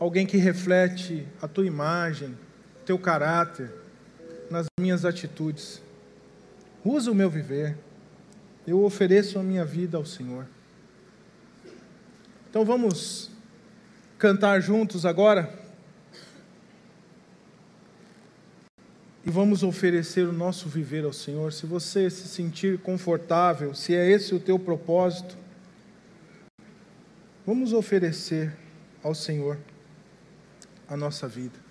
alguém 0.00 0.26
que 0.26 0.36
reflete 0.36 1.26
a 1.40 1.46
tua 1.46 1.66
imagem, 1.66 2.36
teu 2.84 2.98
caráter 2.98 3.72
nas 4.50 4.66
minhas 4.78 5.04
atitudes. 5.04 5.80
Usa 6.86 7.10
o 7.10 7.14
meu 7.16 7.28
viver. 7.28 7.76
Eu 8.64 8.84
ofereço 8.84 9.40
a 9.40 9.42
minha 9.42 9.64
vida 9.64 9.96
ao 9.96 10.04
Senhor. 10.04 10.46
Então 12.48 12.64
vamos 12.64 13.28
cantar 14.16 14.60
juntos 14.60 15.04
agora. 15.04 15.52
E 19.24 19.30
vamos 19.30 19.64
oferecer 19.64 20.28
o 20.28 20.32
nosso 20.32 20.68
viver 20.68 21.04
ao 21.04 21.12
Senhor. 21.12 21.52
Se 21.52 21.66
você 21.66 22.08
se 22.08 22.28
sentir 22.28 22.78
confortável, 22.78 23.74
se 23.74 23.92
é 23.92 24.08
esse 24.08 24.32
o 24.32 24.38
teu 24.38 24.56
propósito, 24.56 25.36
vamos 27.44 27.72
oferecer 27.72 28.56
ao 29.02 29.12
Senhor 29.12 29.58
a 30.88 30.96
nossa 30.96 31.26
vida. 31.26 31.65